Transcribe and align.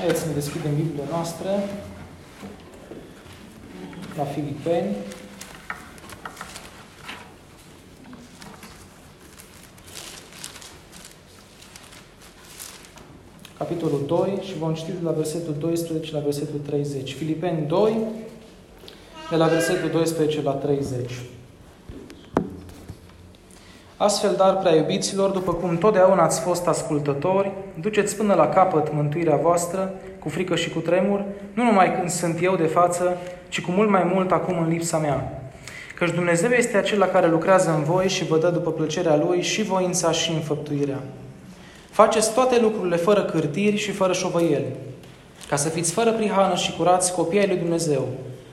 Haideți 0.00 0.20
să 0.20 0.26
ne 0.26 0.32
deschidem 0.34 0.74
Biblia 0.74 1.04
noastră 1.10 1.48
la 4.16 4.24
Filipeni. 4.24 4.96
Capitolul 13.58 14.02
2 14.06 14.38
și 14.42 14.58
vom 14.58 14.74
citi 14.74 14.90
de 14.90 14.98
la 15.02 15.10
versetul 15.10 15.54
12 15.58 16.12
la 16.12 16.20
versetul 16.20 16.58
30. 16.58 17.14
Filipeni 17.14 17.66
2, 17.66 17.96
de 19.30 19.36
la 19.36 19.46
versetul 19.46 19.90
12 19.90 20.42
la 20.42 20.52
30. 20.52 21.10
Astfel, 24.02 24.34
dar, 24.36 24.56
prea 24.56 24.74
iubiților, 24.74 25.30
după 25.30 25.52
cum 25.52 25.78
totdeauna 25.78 26.22
ați 26.22 26.40
fost 26.40 26.66
ascultători, 26.66 27.50
duceți 27.80 28.16
până 28.16 28.34
la 28.34 28.48
capăt 28.48 28.92
mântuirea 28.92 29.36
voastră, 29.36 29.92
cu 30.18 30.28
frică 30.28 30.56
și 30.56 30.70
cu 30.70 30.78
tremur, 30.78 31.24
nu 31.54 31.64
numai 31.64 31.94
când 31.94 32.10
sunt 32.10 32.38
eu 32.42 32.56
de 32.56 32.66
față, 32.66 33.16
ci 33.48 33.60
cu 33.60 33.70
mult 33.70 33.90
mai 33.90 34.10
mult 34.14 34.30
acum 34.30 34.58
în 34.58 34.68
lipsa 34.68 34.98
mea. 34.98 35.42
Căci 35.94 36.10
Dumnezeu 36.10 36.50
este 36.50 36.76
acela 36.76 37.06
care 37.06 37.28
lucrează 37.28 37.70
în 37.70 37.82
voi 37.82 38.08
și 38.08 38.24
vă 38.24 38.38
dă 38.38 38.48
după 38.48 38.70
plăcerea 38.70 39.16
Lui 39.16 39.42
și 39.42 39.62
voința 39.62 40.10
și 40.10 40.32
înfăptuirea. 40.32 40.98
Faceți 41.90 42.34
toate 42.34 42.60
lucrurile 42.60 42.96
fără 42.96 43.24
cârtiri 43.24 43.76
și 43.76 43.90
fără 43.90 44.12
șovăieli, 44.12 44.72
ca 45.48 45.56
să 45.56 45.68
fiți 45.68 45.92
fără 45.92 46.12
prihană 46.12 46.54
și 46.54 46.76
curați 46.76 47.14
copii 47.14 47.38
ai 47.38 47.46
lui 47.46 47.56
Dumnezeu, 47.56 48.08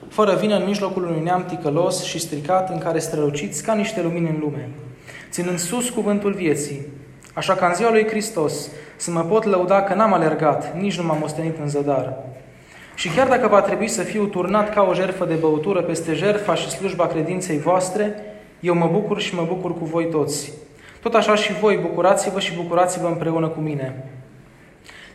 fără 0.08 0.36
vină 0.36 0.56
în 0.56 0.66
mijlocul 0.66 1.04
unui 1.04 1.24
neam 1.24 1.46
ticălos 1.46 2.04
și 2.04 2.20
stricat 2.20 2.70
în 2.70 2.78
care 2.78 3.00
străluciți 3.00 3.64
ca 3.64 3.74
niște 3.74 4.02
lumini 4.02 4.30
în 4.30 4.38
lume 4.40 4.70
ținând 5.30 5.60
sus 5.60 5.90
cuvântul 5.90 6.34
vieții, 6.34 6.86
așa 7.34 7.56
ca 7.56 7.68
în 7.68 7.74
ziua 7.74 7.92
lui 7.92 8.08
Hristos 8.08 8.70
să 8.96 9.12
mă 9.12 9.22
pot 9.22 9.44
lăuda 9.44 9.82
că 9.82 9.94
n-am 9.94 10.14
alergat, 10.14 10.76
nici 10.76 10.98
nu 10.98 11.06
m-am 11.06 11.22
ostenit 11.24 11.58
în 11.62 11.70
zădar. 11.70 12.14
Și 12.96 13.10
chiar 13.10 13.28
dacă 13.28 13.48
va 13.48 13.62
trebui 13.62 13.88
să 13.88 14.02
fiu 14.02 14.26
turnat 14.26 14.74
ca 14.74 14.82
o 14.90 14.94
jertfă 14.94 15.26
de 15.26 15.34
băutură 15.34 15.82
peste 15.82 16.14
jertfa 16.14 16.56
și 16.56 16.70
slujba 16.70 17.08
credinței 17.08 17.60
voastre, 17.60 18.16
eu 18.60 18.76
mă 18.76 18.90
bucur 18.92 19.20
și 19.20 19.36
mă 19.36 19.46
bucur 19.48 19.78
cu 19.78 19.86
voi 19.86 20.10
toți. 20.10 20.52
Tot 21.02 21.14
așa 21.14 21.36
și 21.36 21.54
voi 21.54 21.78
bucurați-vă 21.82 22.40
și 22.40 22.56
bucurați-vă 22.56 23.08
împreună 23.08 23.48
cu 23.48 23.60
mine. 23.60 24.04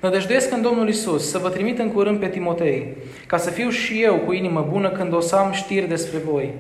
Nădăjduiesc 0.01 0.53
în 0.53 0.63
Domnul 0.63 0.89
Isus 0.89 1.31
să 1.31 1.39
vă 1.39 1.49
trimit 1.49 1.79
în 1.79 1.93
curând 1.93 2.19
pe 2.19 2.29
Timotei, 2.29 2.97
ca 3.27 3.37
să 3.37 3.51
fiu 3.51 3.69
și 3.69 4.03
eu 4.03 4.15
cu 4.15 4.33
inimă 4.33 4.67
bună 4.71 4.91
când 4.91 5.13
o 5.13 5.21
să 5.21 5.37
am 5.37 5.53
știri 5.53 5.89
despre 5.89 6.19
voi. 6.19 6.55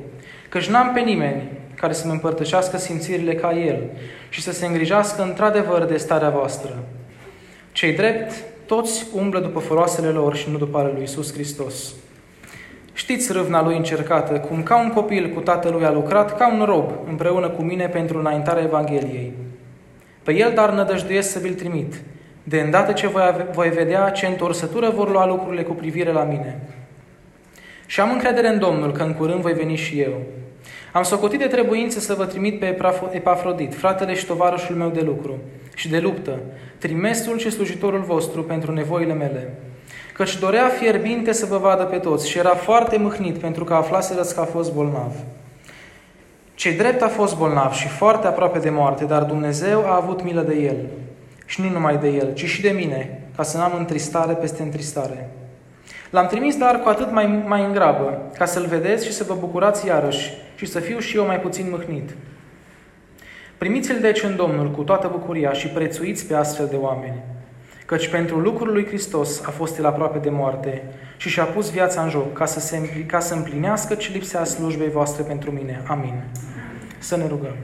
Căci 0.48 0.68
n-am 0.68 0.92
pe 0.94 1.00
nimeni 1.00 1.42
care 1.82 1.94
să-mi 1.94 2.12
împărtășească 2.12 2.76
simțirile 2.76 3.34
ca 3.34 3.58
El 3.58 3.82
și 4.28 4.42
să 4.42 4.52
se 4.52 4.66
îngrijească 4.66 5.22
într-adevăr 5.22 5.84
de 5.84 5.96
starea 5.96 6.30
voastră. 6.30 6.78
Cei 7.72 7.92
drept, 7.92 8.32
toți 8.66 9.06
umblă 9.14 9.40
după 9.40 9.58
foloasele 9.58 10.08
lor 10.08 10.36
și 10.36 10.50
nu 10.50 10.58
după 10.58 10.78
ale 10.78 10.90
lui 10.94 11.02
Isus 11.02 11.32
Hristos. 11.32 11.94
Știți 12.92 13.32
râvna 13.32 13.62
lui 13.62 13.76
încercată, 13.76 14.38
cum 14.38 14.62
ca 14.62 14.80
un 14.80 14.90
copil 14.90 15.28
cu 15.34 15.40
tatălui 15.40 15.84
a 15.84 15.90
lucrat 15.90 16.36
ca 16.36 16.52
un 16.52 16.64
rob 16.64 16.90
împreună 17.08 17.48
cu 17.48 17.62
mine 17.62 17.86
pentru 17.86 18.18
înaintarea 18.18 18.62
Evangheliei. 18.62 19.32
Pe 20.22 20.32
el 20.32 20.52
dar 20.54 20.70
nădăjduiesc 20.70 21.30
să 21.30 21.38
vi-l 21.38 21.54
trimit, 21.54 22.02
de 22.42 22.60
îndată 22.60 22.92
ce 22.92 23.06
voi, 23.06 23.46
voi 23.52 23.68
vedea 23.68 24.10
ce 24.10 24.26
întorsătură 24.26 24.90
vor 24.90 25.10
lua 25.10 25.26
lucrurile 25.26 25.62
cu 25.62 25.72
privire 25.72 26.12
la 26.12 26.22
mine. 26.22 26.60
Și 27.86 28.00
am 28.00 28.10
încredere 28.10 28.48
în 28.48 28.58
Domnul 28.58 28.92
că 28.92 29.02
în 29.02 29.14
curând 29.14 29.40
voi 29.40 29.52
veni 29.52 29.76
și 29.76 30.00
eu. 30.00 30.12
Am 30.92 31.02
socotit 31.02 31.38
de 31.38 31.46
trebuință 31.46 32.00
să 32.00 32.14
vă 32.14 32.24
trimit 32.24 32.58
pe 32.58 32.78
Epafrodit, 33.10 33.74
fratele 33.74 34.14
și 34.14 34.26
tovarășul 34.26 34.76
meu 34.76 34.88
de 34.88 35.00
lucru 35.00 35.38
și 35.74 35.88
de 35.88 35.98
luptă, 35.98 36.38
trimestrul 36.78 37.38
și 37.38 37.50
slujitorul 37.50 38.00
vostru 38.00 38.42
pentru 38.42 38.72
nevoile 38.72 39.12
mele. 39.12 39.54
Căci 40.14 40.38
dorea 40.38 40.68
fierbinte 40.68 41.32
să 41.32 41.46
vă 41.46 41.56
vadă 41.56 41.82
pe 41.82 41.96
toți 41.96 42.28
și 42.28 42.38
era 42.38 42.54
foarte 42.54 42.96
mâhnit 42.96 43.38
pentru 43.38 43.64
că 43.64 43.74
aflaserăți 43.74 44.34
că 44.34 44.40
a 44.40 44.44
fost 44.44 44.72
bolnav. 44.72 45.12
Cei 46.54 46.72
drept 46.72 47.02
a 47.02 47.08
fost 47.08 47.36
bolnav 47.36 47.72
și 47.72 47.88
foarte 47.88 48.26
aproape 48.26 48.58
de 48.58 48.70
moarte, 48.70 49.04
dar 49.04 49.22
Dumnezeu 49.22 49.84
a 49.86 49.96
avut 49.96 50.22
milă 50.22 50.40
de 50.40 50.54
el. 50.54 50.76
Și 51.46 51.60
nu 51.60 51.68
numai 51.68 51.96
de 51.96 52.08
el, 52.08 52.34
ci 52.34 52.44
și 52.44 52.62
de 52.62 52.70
mine, 52.70 53.22
ca 53.36 53.42
să 53.42 53.58
n-am 53.58 53.72
întristare 53.78 54.32
peste 54.32 54.62
întristare. 54.62 55.30
L-am 56.10 56.26
trimis 56.26 56.56
dar 56.56 56.80
cu 56.80 56.88
atât 56.88 57.12
mai, 57.12 57.42
mai 57.46 57.64
în 57.64 57.72
grabă, 57.72 58.18
ca 58.38 58.44
să-l 58.44 58.66
vedeți 58.66 59.06
și 59.06 59.12
să 59.12 59.24
vă 59.24 59.36
bucurați 59.40 59.86
iarăși 59.86 60.32
și 60.62 60.68
să 60.68 60.80
fiu 60.80 60.98
și 60.98 61.16
eu 61.16 61.26
mai 61.26 61.40
puțin 61.40 61.66
mâhnit. 61.70 62.10
Primiți-l 63.58 64.00
deci 64.00 64.22
în 64.22 64.36
Domnul 64.36 64.70
cu 64.70 64.82
toată 64.82 65.08
bucuria 65.08 65.52
și 65.52 65.68
prețuiți 65.68 66.26
pe 66.26 66.34
astfel 66.34 66.66
de 66.66 66.76
oameni, 66.76 67.22
căci 67.86 68.08
pentru 68.08 68.38
lucrul 68.38 68.72
lui 68.72 68.86
Hristos 68.86 69.44
a 69.44 69.50
fost 69.50 69.78
el 69.78 69.86
aproape 69.86 70.18
de 70.18 70.30
moarte 70.30 70.82
și 71.16 71.28
și-a 71.28 71.44
pus 71.44 71.70
viața 71.70 72.02
în 72.02 72.10
joc 72.10 72.32
ca 72.32 72.44
să, 72.44 72.60
se, 72.60 73.04
ca 73.06 73.20
să 73.20 73.34
împlinească 73.34 73.94
ce 73.94 74.12
lipsea 74.12 74.44
slujbei 74.44 74.90
voastre 74.90 75.22
pentru 75.22 75.50
mine. 75.50 75.82
Amin. 75.86 76.22
Să 76.98 77.16
ne 77.16 77.26
rugăm. 77.26 77.56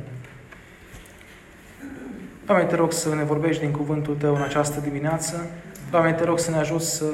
Doamne, 2.47 2.65
te 2.65 2.77
rog 2.77 2.93
să 2.93 3.15
ne 3.15 3.25
vorbești 3.25 3.63
din 3.63 3.71
cuvântul 3.73 4.15
Tău 4.15 4.35
în 4.35 4.43
această 4.43 4.81
dimineață. 4.81 5.47
Doamne, 5.91 6.13
te 6.13 6.25
rog 6.25 6.39
să 6.39 6.51
ne 6.51 6.57
ajut 6.57 6.83
să 6.83 7.05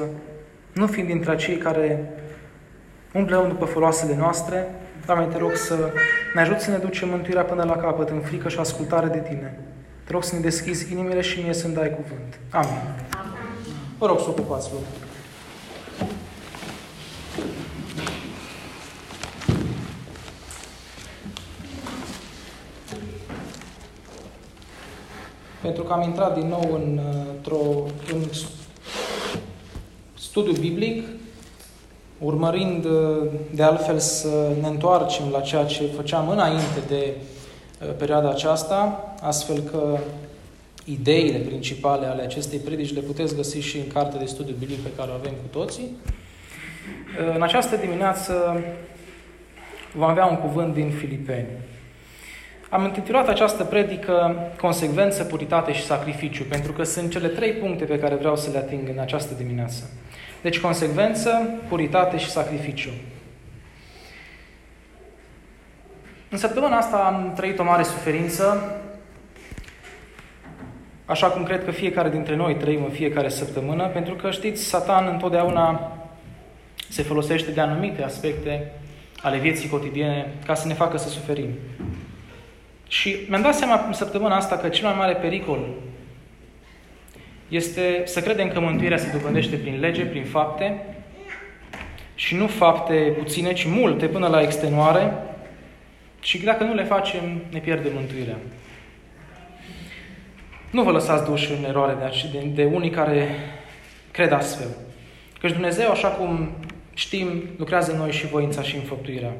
nu 0.73 0.87
fim 0.87 1.05
dintre 1.05 1.31
acei 1.31 1.57
care 1.57 2.09
umblăm 3.13 3.47
după 3.47 3.65
foloasele 3.65 4.15
noastre, 4.15 4.67
Doamne, 5.05 5.25
te 5.25 5.37
rog 5.37 5.55
să 5.55 5.91
ne 6.33 6.41
ajut 6.41 6.59
să 6.59 6.71
ne 6.71 6.77
ducem 6.77 7.09
mântuirea 7.09 7.43
până 7.43 7.63
la 7.63 7.75
capăt, 7.75 8.09
în 8.09 8.19
frică 8.19 8.49
și 8.49 8.59
ascultare 8.59 9.07
de 9.07 9.19
Tine. 9.19 9.59
Te 10.03 10.11
rog 10.11 10.23
să 10.23 10.35
ne 10.35 10.41
deschizi 10.41 10.91
inimile 10.91 11.21
și 11.21 11.41
mie 11.41 11.53
să-mi 11.53 11.73
dai 11.73 11.95
cuvânt. 11.95 12.39
Amin. 12.49 12.81
Vă 13.97 14.05
rog 14.05 14.19
să 14.19 14.29
ocupați 14.29 14.69
loc. 14.73 14.81
Pentru 25.61 25.83
că 25.83 25.93
am 25.93 26.01
intrat 26.01 26.37
din 26.37 26.47
nou 26.47 26.73
în, 26.73 26.99
într-o, 27.35 27.85
în 28.13 28.23
studiu 30.17 30.53
biblic, 30.53 31.07
urmărind 32.19 32.87
de 33.51 33.63
altfel 33.63 33.99
să 33.99 34.51
ne 34.61 34.67
întoarcem 34.67 35.25
la 35.31 35.39
ceea 35.39 35.65
ce 35.65 35.83
făceam 35.95 36.29
înainte 36.29 36.79
de 36.87 37.13
uh, 37.81 37.93
perioada 37.97 38.29
aceasta, 38.29 39.13
astfel 39.21 39.59
că 39.59 39.97
ideile 40.85 41.37
principale 41.37 42.05
ale 42.05 42.21
acestei 42.21 42.59
predici 42.59 42.93
le 42.93 42.99
puteți 42.99 43.35
găsi 43.35 43.59
și 43.59 43.77
în 43.77 43.87
cartea 43.87 44.19
de 44.19 44.25
studiu 44.25 44.55
biblic 44.59 44.79
pe 44.79 44.89
care 44.97 45.11
o 45.11 45.13
avem 45.13 45.31
cu 45.31 45.57
toții. 45.57 45.83
Uh, 45.83 47.35
în 47.35 47.41
această 47.41 47.75
dimineață 47.75 48.63
vom 49.93 50.09
avea 50.09 50.25
un 50.25 50.37
cuvânt 50.37 50.73
din 50.73 50.89
Filipeni. 50.89 51.47
Am 52.69 52.83
intitulat 52.83 53.27
această 53.27 53.63
predică 53.63 54.35
Consecvență, 54.61 55.23
puritate 55.23 55.73
și 55.73 55.83
sacrificiu, 55.83 56.43
pentru 56.43 56.71
că 56.73 56.83
sunt 56.83 57.11
cele 57.11 57.27
trei 57.27 57.51
puncte 57.51 57.83
pe 57.83 57.99
care 57.99 58.15
vreau 58.15 58.35
să 58.35 58.49
le 58.51 58.57
ating 58.57 58.89
în 58.89 58.99
această 58.99 59.33
dimineață. 59.37 59.83
Deci 60.45 60.59
consecvență, 60.59 61.49
puritate 61.67 62.17
și 62.17 62.29
sacrificiu. 62.29 62.89
În 66.29 66.37
săptămâna 66.37 66.77
asta 66.77 66.97
am 66.97 67.33
trăit 67.35 67.59
o 67.59 67.63
mare 67.63 67.83
suferință, 67.83 68.75
așa 71.05 71.27
cum 71.27 71.43
cred 71.43 71.65
că 71.65 71.71
fiecare 71.71 72.09
dintre 72.09 72.35
noi 72.35 72.55
trăim 72.55 72.83
în 72.83 72.89
fiecare 72.89 73.29
săptămână, 73.29 73.87
pentru 73.87 74.13
că, 74.13 74.31
știți, 74.31 74.63
Satan 74.63 75.07
întotdeauna 75.07 75.97
se 76.89 77.03
folosește 77.03 77.51
de 77.51 77.61
anumite 77.61 78.03
aspecte 78.03 78.71
ale 79.21 79.37
vieții 79.37 79.69
cotidiene 79.69 80.33
ca 80.45 80.53
să 80.53 80.67
ne 80.67 80.73
facă 80.73 80.97
să 80.97 81.09
suferim. 81.09 81.49
Și 82.87 83.17
mi-am 83.29 83.41
dat 83.41 83.55
seama 83.55 83.85
în 83.85 83.93
săptămâna 83.93 84.35
asta 84.35 84.57
că 84.57 84.69
cel 84.69 84.85
mai 84.85 84.95
mare 84.97 85.13
pericol 85.13 85.59
este 87.47 88.01
să 88.05 88.21
credem 88.21 88.49
că 88.49 88.59
mântuirea 88.59 88.97
se 88.97 89.17
dobândește 89.17 89.55
prin 89.55 89.79
lege, 89.79 90.05
prin 90.05 90.23
fapte, 90.23 90.79
și 92.15 92.35
nu 92.35 92.47
fapte 92.47 92.93
puține, 92.93 93.53
ci 93.53 93.65
multe 93.65 94.07
până 94.07 94.27
la 94.27 94.41
extenuare, 94.41 95.13
și 96.21 96.43
dacă 96.43 96.63
nu 96.63 96.73
le 96.73 96.83
facem, 96.83 97.41
ne 97.49 97.59
pierdem 97.59 97.91
mântuirea. 97.93 98.35
Nu 100.71 100.83
vă 100.83 100.91
lăsați 100.91 101.29
duși 101.29 101.51
în 101.51 101.63
eroare 101.63 101.93
de, 101.99 102.39
de, 102.39 102.45
de 102.45 102.63
unii 102.63 102.89
care 102.89 103.27
cred 104.11 104.31
astfel. 104.31 104.67
Căci 105.39 105.51
Dumnezeu, 105.51 105.89
așa 105.89 106.07
cum 106.07 106.49
știm, 106.93 107.43
lucrează 107.57 107.91
în 107.91 107.97
noi 107.97 108.11
și 108.11 108.27
voința 108.27 108.61
și 108.61 108.75
înfăptuirea. 108.75 109.31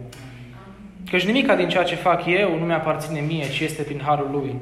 Căci 1.09 1.25
nimica 1.25 1.55
din 1.55 1.69
ceea 1.69 1.83
ce 1.83 1.95
fac 1.95 2.25
eu 2.25 2.57
nu 2.57 2.65
mi-aparține 2.65 3.19
mie, 3.19 3.49
ci 3.49 3.59
este 3.59 3.81
prin 3.81 4.01
harul 4.05 4.29
Lui. 4.31 4.55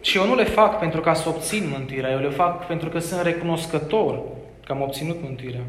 Și 0.00 0.16
eu 0.16 0.26
nu 0.26 0.34
le 0.34 0.44
fac 0.44 0.78
pentru 0.78 1.00
ca 1.00 1.14
să 1.14 1.28
obțin 1.28 1.68
mântuirea, 1.76 2.10
eu 2.10 2.18
le 2.18 2.28
fac 2.28 2.66
pentru 2.66 2.88
că 2.88 2.98
sunt 2.98 3.22
recunoscător 3.22 4.22
că 4.64 4.72
am 4.72 4.80
obținut 4.82 5.18
mântuirea. 5.22 5.64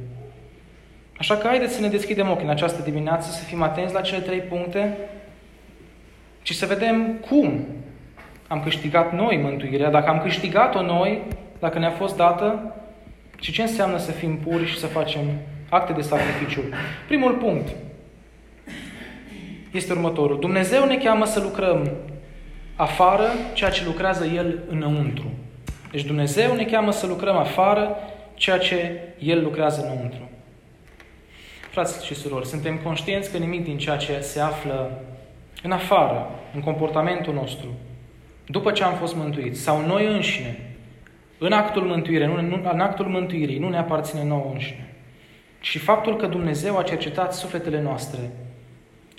Așa 1.18 1.36
că 1.36 1.48
haideți 1.48 1.74
să 1.74 1.82
ne 1.82 1.88
deschidem 1.88 2.30
ochii 2.30 2.44
în 2.44 2.50
această 2.50 2.82
dimineață, 2.82 3.32
să 3.32 3.44
fim 3.44 3.62
atenți 3.62 3.94
la 3.94 4.02
cele 4.02 4.20
trei 4.20 4.40
puncte 4.40 4.98
și 6.42 6.54
să 6.54 6.66
vedem 6.66 7.18
cum 7.30 7.66
am 8.48 8.62
câștigat 8.64 9.14
noi 9.14 9.38
mântuirea, 9.38 9.90
dacă 9.90 10.10
am 10.10 10.22
câștigat-o 10.22 10.82
noi, 10.82 11.22
dacă 11.60 11.80
ne-a 11.80 11.92
fost 11.92 12.16
dată, 12.16 12.76
Și 13.42 13.52
ce 13.52 13.62
înseamnă 13.62 13.98
să 13.98 14.12
fim 14.12 14.38
puri 14.38 14.66
și 14.66 14.80
să 14.80 14.88
facem 14.88 15.22
acte 15.70 15.94
de 15.94 16.02
sacrificiu? 16.02 16.62
Primul 17.08 17.34
punct 17.34 17.68
este 19.72 19.94
următorul. 19.94 20.40
Dumnezeu 20.40 20.86
ne 20.86 20.98
cheamă 20.98 21.26
să 21.26 21.40
lucrăm 21.40 21.92
afară 22.76 23.30
ceea 23.54 23.70
ce 23.70 23.86
lucrează 23.86 24.26
El 24.26 24.60
înăuntru. 24.70 25.32
Deci 25.92 26.06
Dumnezeu 26.06 26.56
ne 26.56 26.66
cheamă 26.66 26.92
să 26.92 27.08
lucrăm 27.08 27.38
afară 27.38 27.96
ceea 28.34 28.58
ce 28.58 29.00
El 29.20 29.44
lucrează 29.44 29.82
înăuntru. 29.82 30.30
Frați 31.70 32.06
și 32.06 32.14
surori, 32.16 32.48
suntem 32.48 32.78
conștienți 32.78 33.32
că 33.32 33.38
nimic 33.38 33.64
din 33.64 33.78
ceea 33.78 33.98
ce 33.98 34.20
se 34.20 34.40
află 34.40 35.02
în 35.64 35.72
afară, 35.72 36.30
în 36.54 36.62
comportamentul 36.62 37.34
nostru, 37.34 37.68
după 38.46 38.72
ce 38.72 38.84
am 38.84 38.94
fost 38.94 39.16
mântuiți, 39.16 39.62
sau 39.62 39.86
noi 39.86 40.06
înșine, 40.14 40.76
în 41.38 41.52
actul 41.52 41.82
mântuirii, 41.82 42.28
nu, 42.28 42.70
în 42.72 42.80
actul 42.80 43.06
mântuirii, 43.06 43.60
nu 43.60 43.70
ne 43.70 43.78
aparține 43.78 44.24
nouă 44.24 44.50
înșine. 44.54 44.94
Și 45.60 45.78
faptul 45.78 46.16
că 46.16 46.28
Dumnezeu 46.28 46.78
a 46.78 46.84
cercetat 46.84 47.34
sufletele 47.34 47.82
noastre 47.82 48.20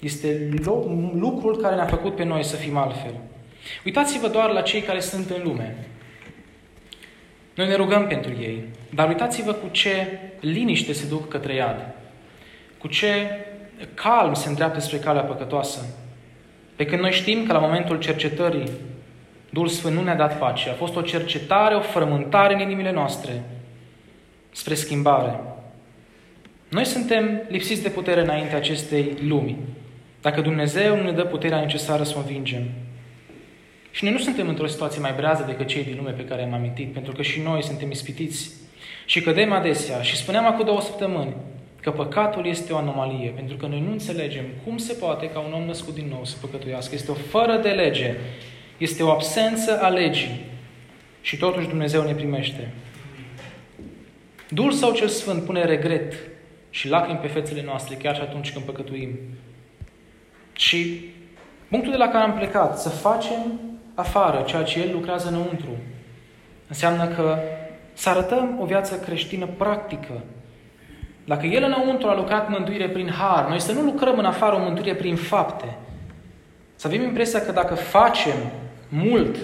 este 0.01 0.49
lucrul 1.15 1.57
care 1.57 1.75
ne-a 1.75 1.87
făcut 1.87 2.15
pe 2.15 2.25
noi 2.25 2.45
să 2.45 2.57
fim 2.57 2.77
altfel. 2.77 3.15
Uitați-vă 3.85 4.29
doar 4.29 4.51
la 4.51 4.61
cei 4.61 4.81
care 4.81 5.01
sunt 5.01 5.31
în 5.31 5.43
lume. 5.43 5.77
Noi 7.55 7.67
ne 7.67 7.75
rugăm 7.75 8.07
pentru 8.07 8.31
ei, 8.31 8.65
dar 8.95 9.09
uitați-vă 9.09 9.53
cu 9.53 9.69
ce 9.71 10.19
liniște 10.41 10.93
se 10.93 11.07
duc 11.07 11.29
către 11.29 11.55
iad, 11.55 11.95
cu 12.79 12.89
ce 12.89 13.39
calm 13.95 14.35
se 14.35 14.49
îndreaptă 14.49 14.81
spre 14.81 14.97
calea 14.97 15.23
păcătoasă. 15.23 15.87
Pe 16.77 16.85
când 16.85 17.01
noi 17.01 17.13
știm 17.13 17.47
că 17.47 17.53
la 17.53 17.59
momentul 17.59 17.99
cercetării 17.99 18.71
Duhul 19.51 19.69
Sfânt 19.69 19.95
nu 19.95 20.03
ne-a 20.03 20.15
dat 20.15 20.39
pace. 20.39 20.71
A 20.71 20.73
fost 20.73 20.97
o 20.97 21.01
cercetare, 21.01 21.75
o 21.75 21.81
frământare 21.81 22.55
în 22.55 22.61
inimile 22.61 22.93
noastre 22.93 23.43
spre 24.53 24.75
schimbare. 24.75 25.41
Noi 26.69 26.85
suntem 26.85 27.41
lipsiți 27.49 27.83
de 27.83 27.89
putere 27.89 28.21
înainte 28.21 28.55
acestei 28.55 29.17
lumi. 29.21 29.59
Dacă 30.21 30.41
Dumnezeu 30.41 30.97
nu 30.97 31.03
ne 31.03 31.13
dă 31.13 31.25
puterea 31.25 31.61
necesară 31.61 32.03
să 32.03 32.15
o 32.17 32.19
învingem. 32.19 32.63
Și 33.93 34.05
noi 34.05 34.13
nu 34.13 34.19
suntem 34.19 34.49
într-o 34.49 34.67
situație 34.67 35.01
mai 35.01 35.13
brează 35.13 35.45
decât 35.47 35.67
cei 35.67 35.85
din 35.85 35.97
lume 35.97 36.11
pe 36.11 36.25
care 36.25 36.43
am 36.43 36.53
amintit, 36.53 36.93
pentru 36.93 37.13
că 37.13 37.23
și 37.23 37.41
noi 37.41 37.63
suntem 37.63 37.91
ispitiți 37.91 38.51
și 39.07 39.21
cădem 39.21 39.53
adesea. 39.53 40.03
Și 40.03 40.17
spuneam 40.17 40.47
acum 40.47 40.65
două 40.65 40.81
săptămâni 40.81 41.35
că 41.81 41.91
păcatul 41.91 42.47
este 42.47 42.73
o 42.73 42.77
anomalie, 42.77 43.29
pentru 43.29 43.57
că 43.57 43.67
noi 43.67 43.81
nu 43.81 43.91
înțelegem 43.91 44.45
cum 44.65 44.77
se 44.77 44.93
poate 44.93 45.31
ca 45.31 45.39
un 45.39 45.53
om 45.53 45.63
născut 45.63 45.95
din 45.95 46.07
nou 46.11 46.25
să 46.25 46.37
păcătuiască. 46.41 46.95
Este 46.95 47.11
o 47.11 47.15
fără 47.15 47.57
de 47.57 47.69
lege, 47.69 48.15
este 48.79 49.03
o 49.03 49.11
absență 49.11 49.79
a 49.83 49.89
legii. 49.89 50.41
Și 51.21 51.37
totuși 51.37 51.69
Dumnezeu 51.69 52.03
ne 52.03 52.15
primește. 52.15 52.73
Duhul 54.49 54.73
Său 54.73 54.93
cel 54.93 55.09
Sfânt 55.09 55.45
pune 55.45 55.65
regret 55.65 56.15
și 56.71 56.89
lacrimi 56.89 57.19
pe 57.19 57.27
fețele 57.27 57.63
noastre, 57.63 57.95
chiar 57.95 58.15
și 58.15 58.21
atunci 58.21 58.53
când 58.53 58.65
păcătuim. 58.65 59.19
Și 60.53 61.05
punctul 61.69 61.93
de 61.93 61.99
la 61.99 62.09
care 62.09 62.25
am 62.25 62.35
plecat, 62.35 62.81
să 62.81 62.89
facem 62.89 63.61
afară 63.95 64.43
ceea 64.47 64.63
ce 64.63 64.81
El 64.81 64.93
lucrează 64.93 65.29
înăuntru, 65.29 65.77
înseamnă 66.69 67.07
că 67.07 67.39
să 67.93 68.09
arătăm 68.09 68.59
o 68.61 68.65
viață 68.65 68.99
creștină 68.99 69.47
practică. 69.47 70.23
Dacă 71.25 71.47
El 71.47 71.63
înăuntru 71.63 72.09
a 72.09 72.15
lucrat 72.15 72.49
mântuire 72.49 72.89
prin 72.89 73.09
har, 73.09 73.49
noi 73.49 73.61
să 73.61 73.73
nu 73.73 73.81
lucrăm 73.81 74.19
în 74.19 74.25
afară 74.25 74.55
o 74.55 74.63
mântuire 74.63 74.95
prin 74.95 75.17
fapte. 75.17 75.77
Să 76.75 76.87
avem 76.87 77.03
impresia 77.03 77.41
că 77.41 77.53
dacă 77.53 77.75
facem 77.75 78.37
mult, 78.89 79.37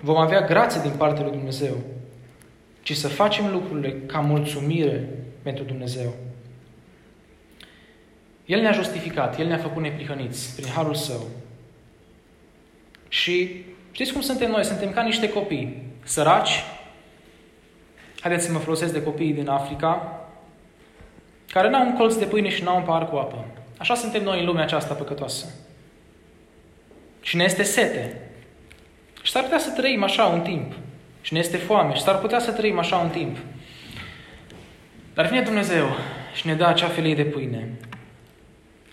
vom 0.00 0.16
avea 0.16 0.40
grație 0.40 0.80
din 0.80 0.92
partea 0.96 1.22
lui 1.22 1.32
Dumnezeu, 1.32 1.76
ci 2.82 2.96
să 2.96 3.08
facem 3.08 3.50
lucrurile 3.52 3.92
ca 4.06 4.20
mulțumire 4.20 5.08
pentru 5.42 5.64
Dumnezeu. 5.64 6.12
El 8.46 8.60
ne-a 8.60 8.72
justificat, 8.72 9.38
El 9.38 9.46
ne-a 9.46 9.56
făcut 9.56 9.82
neprihăniți 9.82 10.54
prin 10.56 10.72
harul 10.72 10.94
Său. 10.94 11.26
Și 13.12 13.64
știți 13.90 14.12
cum 14.12 14.20
suntem 14.20 14.50
noi? 14.50 14.64
Suntem 14.64 14.90
ca 14.90 15.02
niște 15.02 15.28
copii 15.28 15.82
săraci. 16.04 16.64
Haideți 18.20 18.44
să 18.46 18.52
mă 18.52 18.58
folosesc 18.58 18.92
de 18.92 19.02
copiii 19.02 19.32
din 19.32 19.48
Africa, 19.48 20.20
care 21.52 21.70
n-au 21.70 21.86
un 21.86 21.96
colț 21.96 22.14
de 22.14 22.24
pâine 22.24 22.48
și 22.48 22.62
n-au 22.62 22.76
un 22.76 22.82
pahar 22.82 23.08
cu 23.08 23.16
apă. 23.16 23.44
Așa 23.78 23.94
suntem 23.94 24.22
noi 24.22 24.38
în 24.40 24.46
lumea 24.46 24.62
aceasta 24.62 24.94
păcătoasă. 24.94 25.46
Și 27.20 27.36
ne 27.36 27.44
este 27.44 27.62
sete. 27.62 28.20
Și 29.22 29.32
s-ar 29.32 29.42
putea 29.42 29.58
să 29.58 29.70
trăim 29.70 30.02
așa 30.02 30.24
un 30.24 30.40
timp. 30.40 30.72
Și 31.20 31.32
ne 31.32 31.38
este 31.38 31.56
foame. 31.56 31.94
Și 31.94 32.02
s-ar 32.02 32.18
putea 32.18 32.38
să 32.38 32.52
trăim 32.52 32.78
așa 32.78 32.96
un 32.96 33.08
timp. 33.08 33.36
Dar 35.14 35.26
vine 35.26 35.40
Dumnezeu 35.40 35.86
și 36.34 36.46
ne 36.46 36.54
dă 36.54 36.66
acea 36.66 36.88
felie 36.88 37.14
de 37.14 37.24
pâine. 37.24 37.68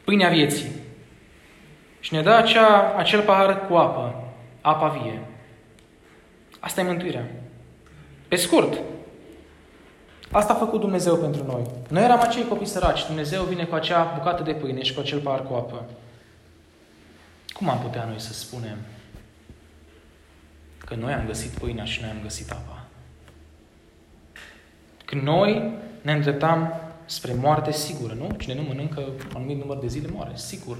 Pâinea 0.03 0.29
vieții. 0.29 0.71
Și 2.07 2.13
ne 2.13 2.21
dă 2.21 2.33
acea, 2.33 2.95
acel 2.97 3.21
pahar 3.21 3.67
cu 3.67 3.75
apă. 3.75 4.23
Apa 4.61 4.87
vie. 4.87 5.21
Asta 6.59 6.81
e 6.81 6.83
mântuirea. 6.83 7.25
Pe 8.27 8.35
scurt, 8.35 8.79
Asta 10.31 10.53
a 10.53 10.55
făcut 10.55 10.79
Dumnezeu 10.79 11.17
pentru 11.17 11.43
noi. 11.45 11.61
Noi 11.89 12.03
eram 12.03 12.19
acei 12.19 12.47
copii 12.47 12.65
săraci. 12.65 13.05
Dumnezeu 13.05 13.43
vine 13.43 13.63
cu 13.63 13.75
acea 13.75 14.13
bucată 14.17 14.43
de 14.43 14.53
pâine 14.53 14.83
și 14.83 14.93
cu 14.93 14.99
acel 14.99 15.19
pahar 15.19 15.43
cu 15.43 15.53
apă. 15.53 15.85
Cum 17.47 17.69
am 17.69 17.79
putea 17.79 18.05
noi 18.05 18.19
să 18.19 18.33
spunem 18.33 18.77
că 20.77 20.95
noi 20.95 21.13
am 21.13 21.25
găsit 21.25 21.51
pâinea 21.51 21.85
și 21.85 22.01
noi 22.01 22.09
am 22.09 22.21
găsit 22.21 22.51
apa? 22.51 22.85
Când 25.05 25.21
noi 25.21 25.71
ne 26.01 26.13
îndreptam 26.13 26.73
spre 27.05 27.33
moarte 27.33 27.71
sigură, 27.71 28.13
nu? 28.13 28.35
Cine 28.37 28.55
nu 28.55 28.61
mănâncă 28.61 28.99
un 28.99 29.35
anumit 29.35 29.59
număr 29.59 29.77
de 29.77 29.87
zile 29.87 30.09
moare, 30.13 30.31
sigur. 30.33 30.77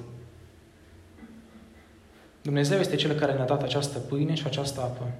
Dumnezeu 2.47 2.79
este 2.79 2.95
Cel 2.95 3.11
care 3.11 3.33
ne-a 3.33 3.45
dat 3.45 3.63
această 3.63 3.97
pâine 3.97 4.33
și 4.33 4.43
această 4.45 4.81
apă. 4.81 5.11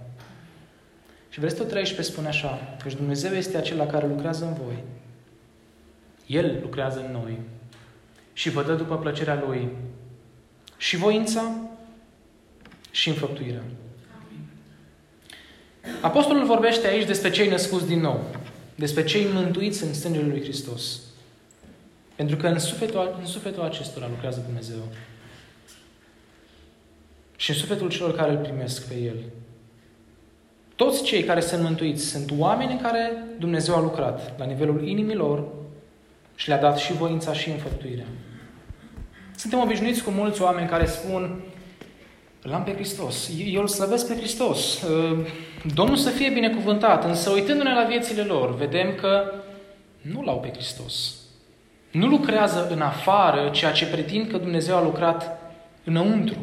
Și 1.29 1.39
versetul 1.39 1.65
13 1.65 2.13
spune 2.13 2.27
așa, 2.27 2.77
că 2.83 2.89
Dumnezeu 2.95 3.31
este 3.31 3.57
acela 3.57 3.85
care 3.85 4.07
lucrează 4.07 4.45
în 4.45 4.53
voi. 4.53 4.83
El 6.25 6.59
lucrează 6.61 6.99
în 7.05 7.11
noi 7.11 7.39
și 8.33 8.49
vă 8.49 8.63
dă 8.63 8.73
după 8.73 8.97
plăcerea 8.97 9.43
Lui 9.47 9.69
și 10.77 10.97
voința 10.97 11.51
și 12.91 13.09
înfăptuirea. 13.09 13.63
Apostolul 16.01 16.45
vorbește 16.45 16.87
aici 16.87 17.07
despre 17.07 17.29
cei 17.29 17.49
născuți 17.49 17.87
din 17.87 17.99
nou, 17.99 18.25
despre 18.75 19.03
cei 19.03 19.25
mântuiți 19.33 19.83
în 19.83 19.93
sângele 19.93 20.27
lui 20.27 20.41
Hristos. 20.41 20.99
Pentru 22.15 22.35
că 22.35 22.47
în 22.47 22.59
sufletul, 22.59 23.15
în 23.19 23.25
sufletul 23.25 23.63
acestora 23.63 24.07
lucrează 24.07 24.43
Dumnezeu. 24.45 24.81
Și 27.37 27.49
în 27.49 27.55
sufletul 27.55 27.89
celor 27.89 28.15
care 28.15 28.31
îl 28.31 28.37
primesc 28.37 28.87
pe 28.87 28.95
El. 28.95 29.15
Toți 30.75 31.03
cei 31.03 31.23
care 31.23 31.39
sunt 31.39 31.61
mântuiți 31.61 32.05
sunt 32.05 32.31
oameni 32.37 32.71
în 32.71 32.81
care 32.81 33.11
Dumnezeu 33.39 33.75
a 33.75 33.81
lucrat 33.81 34.39
la 34.39 34.45
nivelul 34.45 34.87
inimilor 34.87 35.47
și 36.35 36.47
le-a 36.47 36.59
dat 36.59 36.77
și 36.77 36.93
voința 36.93 37.33
și 37.33 37.49
înfăptuirea. 37.49 38.05
Suntem 39.35 39.59
obișnuiți 39.59 40.03
cu 40.03 40.09
mulți 40.09 40.41
oameni 40.41 40.67
care 40.67 40.85
spun 40.85 41.41
L-am 42.41 42.63
pe 42.63 42.73
Hristos. 42.73 43.29
Eu 43.45 43.61
îl 43.61 43.67
slăvesc 43.67 44.07
pe 44.07 44.15
Hristos. 44.15 44.81
Ă, 44.81 45.17
Domnul 45.73 45.95
să 45.95 46.09
fie 46.09 46.29
binecuvântat. 46.29 47.05
Însă 47.05 47.29
uitându-ne 47.29 47.73
la 47.73 47.83
viețile 47.83 48.21
lor, 48.21 48.55
vedem 48.55 48.95
că 48.95 49.31
nu 50.01 50.21
l-au 50.21 50.39
pe 50.39 50.49
Hristos. 50.53 51.15
Nu 51.91 52.07
lucrează 52.07 52.67
în 52.71 52.81
afară 52.81 53.49
ceea 53.49 53.71
ce 53.71 53.85
pretind 53.85 54.29
că 54.29 54.37
Dumnezeu 54.37 54.75
a 54.75 54.83
lucrat 54.83 55.39
înăuntru. 55.83 56.37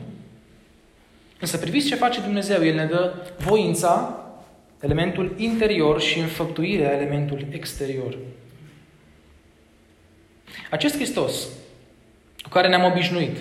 Însă 1.44 1.58
priviți 1.58 1.86
ce 1.86 1.94
face 1.94 2.20
Dumnezeu. 2.20 2.64
El 2.64 2.74
ne 2.74 2.84
dă 2.84 3.12
voința, 3.38 4.18
elementul 4.80 5.34
interior 5.36 6.00
și 6.00 6.18
înfăptuirea, 6.18 6.92
elementul 6.92 7.46
exterior. 7.50 8.16
Acest 10.70 10.94
Hristos 10.94 11.48
cu 12.42 12.48
care 12.48 12.68
ne-am 12.68 12.84
obișnuit. 12.84 13.36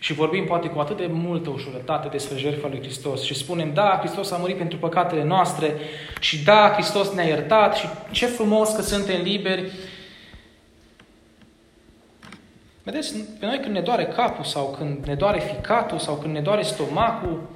Și 0.00 0.12
vorbim 0.12 0.44
poate 0.44 0.68
cu 0.68 0.78
atât 0.78 0.96
de 0.96 1.06
multă 1.10 1.50
ușurătate 1.50 2.08
despre 2.08 2.38
jertfa 2.38 2.68
lui 2.68 2.80
Hristos 2.80 3.22
și 3.22 3.34
spunem, 3.34 3.72
da, 3.74 3.96
Hristos 3.98 4.30
a 4.30 4.36
murit 4.36 4.56
pentru 4.56 4.78
păcatele 4.78 5.24
noastre 5.24 5.74
și 6.20 6.44
da, 6.44 6.70
Hristos 6.72 7.12
ne-a 7.12 7.26
iertat 7.26 7.76
și 7.76 7.86
ce 8.10 8.26
frumos 8.26 8.70
că 8.74 8.82
suntem 8.82 9.22
liberi. 9.22 9.70
Vedeți, 12.86 13.14
pe 13.40 13.46
noi 13.46 13.58
când 13.58 13.74
ne 13.74 13.80
doare 13.80 14.04
capul 14.04 14.44
sau 14.44 14.74
când 14.78 15.06
ne 15.06 15.14
doare 15.14 15.40
ficatul 15.40 15.98
sau 15.98 16.14
când 16.14 16.34
ne 16.34 16.40
doare 16.40 16.62
stomacul, 16.62 17.48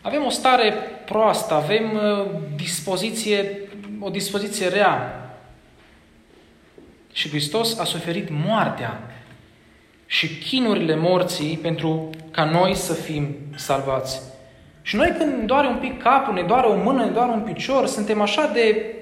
avem 0.00 0.24
o 0.24 0.30
stare 0.30 0.74
proastă, 1.04 1.54
avem 1.54 1.92
uh, 1.94 2.26
dispoziție, 2.56 3.60
o 4.00 4.08
dispoziție 4.08 4.68
rea. 4.68 5.20
Și 7.12 7.28
Hristos 7.28 7.78
a 7.78 7.84
suferit 7.84 8.28
moartea 8.30 9.00
și 10.06 10.38
chinurile 10.38 10.96
morții 10.96 11.58
pentru 11.62 12.10
ca 12.30 12.44
noi 12.44 12.74
să 12.74 12.92
fim 12.92 13.36
salvați. 13.56 14.20
Și 14.82 14.96
noi 14.96 15.14
când 15.18 15.34
ne 15.38 15.44
doare 15.44 15.66
un 15.66 15.78
pic 15.78 16.02
capul, 16.02 16.34
ne 16.34 16.42
doare 16.42 16.66
o 16.66 16.82
mână, 16.82 17.04
ne 17.04 17.10
doare 17.10 17.30
un 17.30 17.40
picior, 17.40 17.86
suntem 17.86 18.20
așa 18.20 18.46
de 18.46 18.94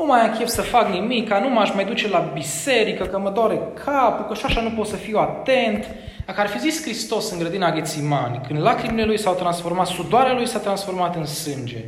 nu 0.00 0.06
mai 0.06 0.20
am 0.20 0.36
chef 0.36 0.48
să 0.48 0.62
fac 0.62 0.88
nimic, 0.88 1.28
că 1.28 1.38
nu 1.38 1.48
m-aș 1.48 1.74
mai 1.74 1.84
duce 1.84 2.08
la 2.08 2.18
biserică, 2.18 3.04
că 3.04 3.18
mă 3.18 3.30
doare 3.30 3.60
capul, 3.84 4.24
că 4.24 4.34
și 4.34 4.44
așa 4.44 4.60
nu 4.60 4.70
pot 4.70 4.86
să 4.86 4.96
fiu 4.96 5.18
atent. 5.18 5.86
Dacă 6.26 6.40
ar 6.40 6.46
fi 6.46 6.58
zis 6.58 6.82
Hristos 6.82 7.30
în 7.30 7.38
grădina 7.38 7.72
Ghețimani, 7.72 8.40
când 8.46 8.60
lacrimile 8.60 9.04
lui 9.04 9.18
s-au 9.18 9.34
transformat, 9.34 9.86
sudoarea 9.86 10.32
lui 10.32 10.46
s-a 10.46 10.58
transformat 10.58 11.16
în 11.16 11.26
sânge, 11.26 11.84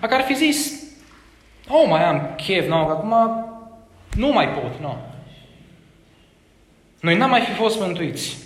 dacă 0.00 0.14
ar 0.14 0.22
fi 0.22 0.34
zis, 0.34 0.82
oh, 1.68 1.84
mai 1.88 2.04
am 2.04 2.34
chef, 2.36 2.68
no, 2.68 2.86
că 2.86 2.92
acum 2.92 3.14
nu 4.16 4.32
mai 4.32 4.48
pot, 4.48 4.80
nu. 4.80 4.86
No. 4.86 4.96
Noi 7.00 7.16
n-am 7.16 7.30
mai 7.30 7.40
fi 7.40 7.52
fost 7.52 7.80
mântuiți. 7.80 8.36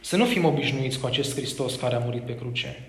Să 0.00 0.16
nu 0.16 0.24
fim 0.24 0.44
obișnuiți 0.44 0.98
cu 0.98 1.06
acest 1.06 1.36
Hristos 1.36 1.74
care 1.74 1.94
a 1.94 1.98
murit 1.98 2.22
pe 2.22 2.36
cruce, 2.36 2.80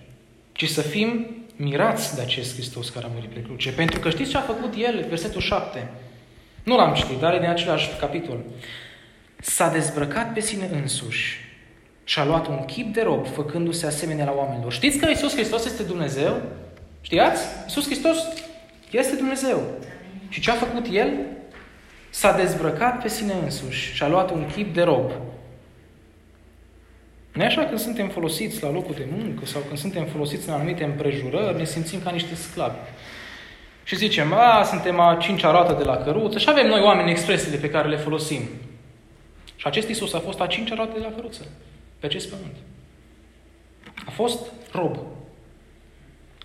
ci 0.52 0.70
să 0.70 0.82
fim 0.82 1.26
mirați 1.62 2.16
de 2.16 2.22
acest 2.22 2.54
Hristos 2.54 2.90
care 2.90 3.06
a 3.06 3.10
murit 3.14 3.30
pe 3.30 3.42
cruce. 3.42 3.72
Pentru 3.72 4.00
că 4.00 4.10
știți 4.10 4.30
ce 4.30 4.38
a 4.38 4.42
făcut 4.42 4.74
El? 4.78 5.06
Versetul 5.08 5.42
7. 5.42 5.88
Nu 6.64 6.76
l-am 6.76 6.94
citit, 6.94 7.20
dar 7.20 7.34
e 7.34 7.40
din 7.40 7.50
același 7.50 7.90
capitol. 8.00 8.38
S-a 9.40 9.70
dezbrăcat 9.70 10.34
pe 10.34 10.40
sine 10.40 10.70
însuși 10.74 11.38
și 12.04 12.20
a 12.20 12.26
luat 12.26 12.48
un 12.48 12.66
chip 12.66 12.94
de 12.94 13.02
rob, 13.02 13.28
făcându-se 13.28 13.86
asemenea 13.86 14.26
la 14.26 14.32
oamenilor. 14.32 14.74
Știți 14.74 14.98
că 14.98 15.10
Iisus 15.10 15.34
Hristos 15.34 15.66
este 15.66 15.84
Dumnezeu? 15.84 16.42
Știați? 17.02 17.44
Iisus 17.64 17.86
Hristos 17.86 18.18
este 18.92 19.16
Dumnezeu. 19.16 19.62
Și 20.30 20.42
ce 20.42 20.52
a 20.52 20.54
făcut 20.54 20.86
El? 20.92 21.12
S-a 22.10 22.32
dezbrăcat 22.32 23.02
pe 23.02 23.08
sine 23.08 23.34
însuși 23.44 23.94
și 23.94 24.04
a 24.04 24.08
luat 24.08 24.32
un 24.32 24.46
chip 24.56 24.74
de 24.74 24.82
rob, 24.82 25.12
nu 27.40 27.46
așa 27.46 27.66
când 27.66 27.80
suntem 27.80 28.10
folosiți 28.10 28.64
la 28.64 28.72
locul 28.72 28.96
de 28.96 29.08
muncă 29.18 29.46
sau 29.46 29.62
când 29.62 29.80
suntem 29.80 30.06
folosiți 30.06 30.48
în 30.48 30.54
anumite 30.54 30.84
împrejurări, 30.84 31.58
ne 31.58 31.64
simțim 31.64 32.02
ca 32.02 32.12
niște 32.12 32.36
sclavi. 32.36 32.78
Și 33.84 33.96
zicem, 33.96 34.34
a, 34.34 34.64
suntem 34.64 35.00
a 35.00 35.18
cincea 35.22 35.52
roată 35.52 35.74
de 35.74 35.84
la 35.84 35.98
căruță 35.98 36.38
și 36.40 36.50
avem 36.50 36.68
noi 36.68 36.82
oameni 36.82 37.10
expresiile 37.10 37.58
pe 37.58 37.70
care 37.70 37.88
le 37.88 37.98
folosim. 37.98 38.42
Și 39.56 39.68
acest 39.68 39.88
Isus 39.88 40.14
a 40.14 40.20
fost 40.20 40.40
a 40.40 40.48
cincea 40.48 40.76
roată 40.76 41.00
de 41.00 41.06
la 41.06 41.12
căruță, 41.16 41.48
pe 42.00 42.06
acest 42.06 42.30
pământ. 42.30 42.56
A 44.06 44.12
fost 44.12 44.52
rob. 44.72 44.98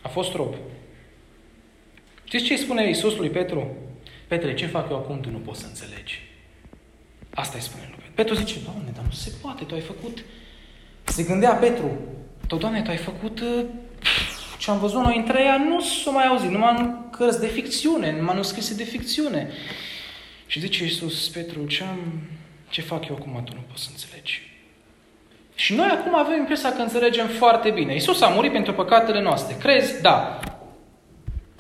A 0.03 0.09
fost 0.09 0.35
rob. 0.35 0.55
Știți 2.25 2.45
ce 2.45 2.53
îi 2.53 2.59
spune 2.59 2.87
Iisus 2.87 3.17
lui 3.17 3.29
Petru? 3.29 3.77
Petre, 4.29 4.55
ce 4.55 4.67
fac 4.67 4.91
eu 4.91 4.97
acum, 4.97 5.21
tu 5.21 5.31
nu 5.31 5.39
poți 5.39 5.61
să 5.61 5.67
înțelegi. 5.67 6.23
Asta 7.35 7.57
îi 7.57 7.63
spune 7.63 7.83
lui 7.83 7.97
Petru. 7.97 8.13
Petru 8.15 8.35
zice, 8.35 8.55
Doamne, 8.65 8.91
dar 8.95 9.05
nu 9.05 9.11
se 9.11 9.33
poate, 9.43 9.65
tu 9.65 9.75
ai 9.75 9.81
făcut 9.81 10.25
se 11.05 11.23
gândea 11.23 11.53
Petru, 11.53 11.91
tu, 12.47 12.57
Doamne, 12.57 12.83
Tu 12.83 12.91
ai 12.91 12.97
făcut 12.97 13.41
uh, 13.41 13.65
ce 14.59 14.71
am 14.71 14.79
văzut 14.79 15.03
noi 15.03 15.17
între 15.17 15.43
ea, 15.43 15.57
nu 15.57 15.81
s-o 15.81 16.13
mai 16.13 16.27
auzit, 16.27 16.51
numai 16.51 16.75
în 16.79 17.11
cărți 17.11 17.41
de 17.41 17.47
ficțiune, 17.47 18.09
în 18.09 18.25
manuscrise 18.25 18.75
de 18.75 18.85
ficțiune. 18.85 19.51
Și 20.47 20.61
zice 20.61 20.83
Iisus, 20.83 21.29
Petru, 21.29 21.67
ce, 21.67 21.83
am, 21.83 22.23
ce 22.69 22.83
fac 22.83 23.09
eu 23.09 23.17
acum, 23.21 23.43
tu 23.45 23.53
nu 23.55 23.65
poți 23.69 23.83
să 23.83 23.89
înțelegi. 23.91 24.53
Și 25.55 25.75
noi 25.75 25.87
acum 25.87 26.15
avem 26.15 26.39
impresia 26.39 26.73
că 26.73 26.83
înțelegem 26.83 27.27
foarte 27.27 27.71
bine. 27.71 27.93
Iisus 27.93 28.21
a 28.21 28.29
murit 28.29 28.53
pentru 28.53 28.73
păcatele 28.73 29.21
noastre. 29.23 29.57
Crezi? 29.57 30.03
Da. 30.03 30.41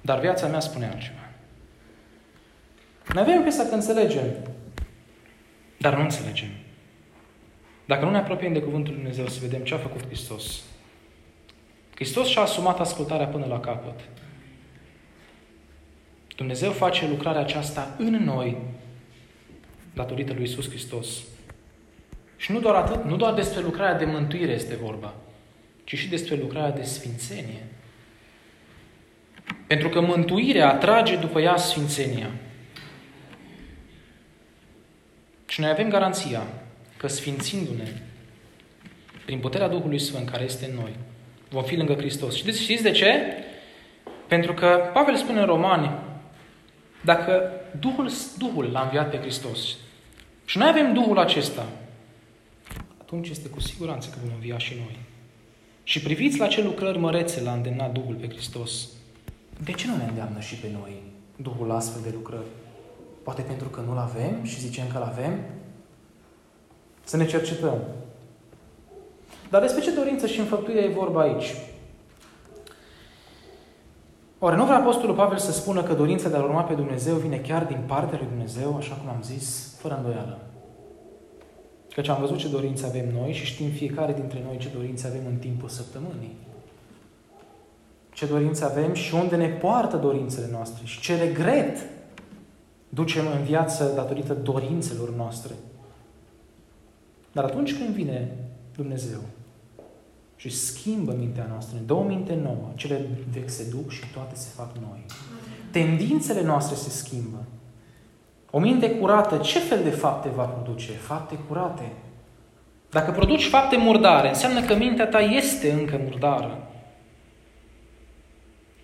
Dar 0.01 0.21
viața 0.21 0.47
mea 0.47 0.61
spune 0.61 0.87
altceva. 0.87 1.29
Noi 3.13 3.23
avem 3.23 3.35
impresia 3.35 3.69
că 3.69 3.75
înțelegem, 3.75 4.25
dar 5.77 5.95
nu 5.97 6.03
înțelegem. 6.03 6.49
Dacă 7.85 8.05
nu 8.05 8.11
ne 8.11 8.19
apropiem 8.19 8.53
de 8.53 8.62
Cuvântul 8.62 8.93
Lui 8.93 9.03
Dumnezeu 9.03 9.26
să 9.29 9.38
vedem 9.41 9.61
ce 9.61 9.75
a 9.75 9.79
făcut 9.79 10.07
Hristos. 10.07 10.62
Hristos 11.95 12.29
și-a 12.29 12.43
asumat 12.43 12.81
ascultarea 12.81 13.26
până 13.26 13.47
la 13.47 13.61
capăt. 13.61 14.00
Dumnezeu 16.37 16.71
face 16.71 17.09
lucrarea 17.09 17.41
aceasta 17.41 17.95
în 17.99 18.25
noi, 18.25 18.57
datorită 19.95 20.33
lui 20.33 20.43
Isus 20.43 20.69
Hristos. 20.69 21.07
Și 22.37 22.53
nu 22.53 22.61
doar 22.61 22.75
atât, 22.75 23.05
nu 23.05 23.17
doar 23.17 23.35
despre 23.35 23.61
lucrarea 23.61 23.99
de 23.99 24.05
mântuire 24.05 24.53
este 24.53 24.75
vorba, 24.75 25.14
ci 25.85 25.97
și 25.97 26.09
despre 26.09 26.35
lucrarea 26.35 26.71
de 26.71 26.83
sfințenie. 26.83 27.67
Pentru 29.67 29.88
că 29.88 30.00
mântuirea 30.00 30.73
atrage 30.73 31.17
după 31.17 31.41
ea 31.41 31.57
sfințenia. 31.57 32.31
Și 35.47 35.61
noi 35.61 35.71
avem 35.71 35.88
garanția 35.88 36.43
că 37.04 37.11
sfințindu-ne 37.11 38.02
prin 39.25 39.38
puterea 39.38 39.68
Duhului 39.68 39.99
Sfânt 39.99 40.28
care 40.30 40.44
este 40.44 40.66
în 40.70 40.75
noi, 40.75 40.96
vom 41.49 41.64
fi 41.64 41.76
lângă 41.76 41.94
Hristos. 41.94 42.34
Și 42.34 42.52
știți 42.52 42.82
de 42.82 42.90
ce? 42.90 43.12
Pentru 44.28 44.54
că 44.54 44.90
Pavel 44.92 45.16
spune 45.16 45.40
în 45.40 45.46
Romani, 45.46 45.90
dacă 47.04 47.50
Duhul, 47.80 48.11
Duhul 48.38 48.64
l-a 48.64 48.82
înviat 48.82 49.11
pe 49.11 49.16
Hristos 49.16 49.76
și 50.44 50.58
noi 50.58 50.68
avem 50.68 50.92
Duhul 50.92 51.18
acesta, 51.18 51.66
atunci 53.00 53.28
este 53.28 53.49
cu 53.49 53.61
siguranță 53.61 54.08
că 54.11 54.16
vom 54.25 54.34
învia 54.34 54.58
și 54.58 54.75
noi. 54.75 54.99
Și 55.82 56.00
priviți 56.00 56.38
la 56.38 56.46
ce 56.46 56.62
lucrări 56.62 56.99
mărețe 56.99 57.40
l-a 57.40 57.52
îndemnat 57.52 57.92
Duhul 57.92 58.14
pe 58.14 58.28
Hristos. 58.28 58.88
De 59.64 59.73
ce 59.73 59.87
nu 59.87 59.96
ne 59.96 60.04
îndeamnă 60.08 60.40
și 60.40 60.54
pe 60.54 60.68
noi 60.73 61.02
Duhul 61.37 61.70
astfel 61.70 62.02
de 62.02 62.11
lucrări? 62.14 62.50
Poate 63.23 63.42
pentru 63.42 63.68
că 63.68 63.80
nu-l 63.80 63.99
avem 63.99 64.44
și 64.44 64.61
zicem 64.61 64.87
că-l 64.92 65.02
avem? 65.02 65.38
Să 67.04 67.16
ne 67.16 67.26
cercetăm. 67.26 67.78
Dar 69.50 69.61
despre 69.61 69.82
ce 69.82 69.90
dorință 69.90 70.26
și 70.26 70.40
înfăptuire 70.40 70.80
e 70.80 70.88
vorba 70.88 71.20
aici? 71.20 71.54
Oare 74.38 74.56
nu 74.56 74.64
vrea 74.64 74.76
Apostolul 74.76 75.14
Pavel 75.14 75.38
să 75.38 75.52
spună 75.52 75.82
că 75.82 75.94
dorința 75.94 76.28
de 76.28 76.37
a 76.37 76.42
urma 76.42 76.62
pe 76.62 76.75
Dumnezeu 76.75 77.14
vine 77.14 77.37
chiar 77.37 77.64
din 77.64 77.80
partea 77.87 78.18
lui 78.18 78.28
Dumnezeu, 78.28 78.76
așa 78.76 78.94
cum 78.94 79.08
am 79.08 79.23
zis, 79.23 79.75
fără 79.78 79.96
îndoială? 79.96 80.38
Căci 81.94 82.08
am 82.08 82.20
văzut 82.20 82.37
ce 82.37 82.49
dorințe 82.49 82.87
avem 82.87 83.04
noi 83.20 83.32
și 83.32 83.44
știm 83.44 83.70
fiecare 83.70 84.12
dintre 84.12 84.42
noi 84.46 84.58
ce 84.58 84.68
dorințe 84.75 85.06
avem 85.06 85.23
în 85.26 85.37
timpul 85.37 85.68
săptămânii. 85.68 86.37
Ce 88.12 88.26
dorințe 88.26 88.64
avem 88.64 88.92
și 88.92 89.14
unde 89.14 89.37
ne 89.37 89.49
poartă 89.49 89.96
dorințele 89.96 90.49
noastre 90.50 90.84
și 90.84 91.00
ce 91.00 91.16
regret 91.16 91.78
ducem 92.88 93.25
în 93.37 93.42
viață 93.42 93.92
datorită 93.94 94.34
dorințelor 94.34 95.11
noastre. 95.11 95.52
Dar 97.35 97.45
atunci 97.45 97.76
când 97.76 97.88
vine 97.88 98.29
Dumnezeu 98.76 99.21
și 100.37 100.50
schimbă 100.50 101.14
mintea 101.19 101.47
noastră, 101.50 101.76
ne 101.79 101.85
dă 101.87 101.93
o 101.93 102.03
minte 102.03 102.35
nouă, 102.35 102.73
cele 102.75 103.00
vechi 103.33 103.50
se 103.50 103.69
duc 103.71 103.91
și 103.91 104.03
toate 104.12 104.35
se 104.35 104.49
fac 104.55 104.71
noi. 104.88 105.05
Tendințele 105.71 106.43
noastre 106.43 106.76
se 106.76 106.91
schimbă. 106.91 107.45
O 108.50 108.59
minte 108.59 108.91
curată, 108.91 109.37
ce 109.37 109.59
fel 109.59 109.83
de 109.83 109.91
fapte 109.91 110.29
va 110.29 110.45
produce? 110.45 110.93
Fapte 110.93 111.38
curate. 111.49 111.93
Dacă 112.91 113.11
produci 113.11 113.49
fapte 113.49 113.76
murdare, 113.76 114.29
înseamnă 114.29 114.62
că 114.62 114.75
mintea 114.75 115.07
ta 115.07 115.19
este 115.19 115.73
încă 115.73 116.00
murdară. 116.05 116.69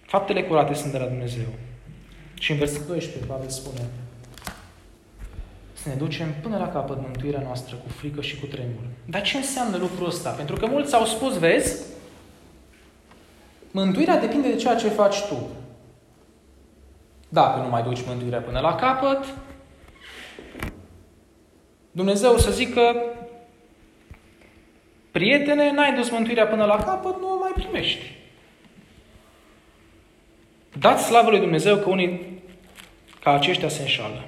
Faptele 0.06 0.42
curate 0.42 0.74
sunt 0.74 0.92
de 0.92 0.98
la 0.98 1.06
Dumnezeu. 1.06 1.46
Și 2.34 2.52
în 2.52 2.58
versetul 2.58 2.86
12, 2.86 3.26
Pavel 3.26 3.48
spune, 3.48 3.80
să 5.82 5.88
ne 5.88 5.94
ducem 5.94 6.34
până 6.42 6.58
la 6.58 6.68
capăt 6.68 7.00
mântuirea 7.00 7.42
noastră 7.42 7.76
cu 7.76 7.88
frică 7.88 8.20
și 8.20 8.38
cu 8.38 8.46
tremur. 8.46 8.82
Dar 9.04 9.22
ce 9.22 9.36
înseamnă 9.36 9.76
lucrul 9.76 10.06
ăsta? 10.06 10.30
Pentru 10.30 10.56
că 10.56 10.66
mulți 10.66 10.94
au 10.94 11.04
spus, 11.04 11.38
vezi, 11.38 11.82
mântuirea 13.70 14.18
depinde 14.18 14.48
de 14.48 14.56
ceea 14.56 14.74
ce 14.74 14.88
faci 14.88 15.20
tu. 15.20 15.48
Dacă 17.28 17.60
nu 17.60 17.68
mai 17.68 17.82
duci 17.82 18.06
mântuirea 18.06 18.40
până 18.40 18.60
la 18.60 18.74
capăt, 18.74 19.24
Dumnezeu 21.90 22.38
să 22.38 22.50
zică, 22.50 22.94
prietene, 25.10 25.72
n-ai 25.72 25.94
dus 25.94 26.10
mântuirea 26.10 26.46
până 26.46 26.64
la 26.64 26.76
capăt, 26.76 27.20
nu 27.20 27.32
o 27.32 27.38
mai 27.38 27.52
primești. 27.54 28.18
Dați 30.78 31.04
slavă 31.04 31.30
lui 31.30 31.40
Dumnezeu 31.40 31.76
că 31.76 31.88
unii 31.88 32.42
ca 33.22 33.32
aceștia 33.32 33.68
se 33.68 33.80
înșală. 33.80 34.24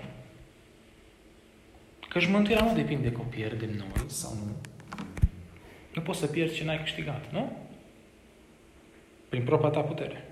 Căci 2.12 2.26
mântuirea 2.26 2.64
nu 2.64 2.75
depinde 2.75 3.12
că 3.12 3.21
o 3.21 3.25
pierdem 3.31 3.69
noi 3.69 4.04
sau 4.07 4.33
nu. 4.35 4.57
Nu 5.95 6.02
poți 6.02 6.19
să 6.19 6.26
pierzi 6.26 6.54
ce 6.54 6.64
n-ai 6.64 6.81
câștigat, 6.81 7.33
nu? 7.33 7.57
Prin 9.28 9.45
propria 9.45 9.69
ta 9.69 9.81
putere. 9.81 10.25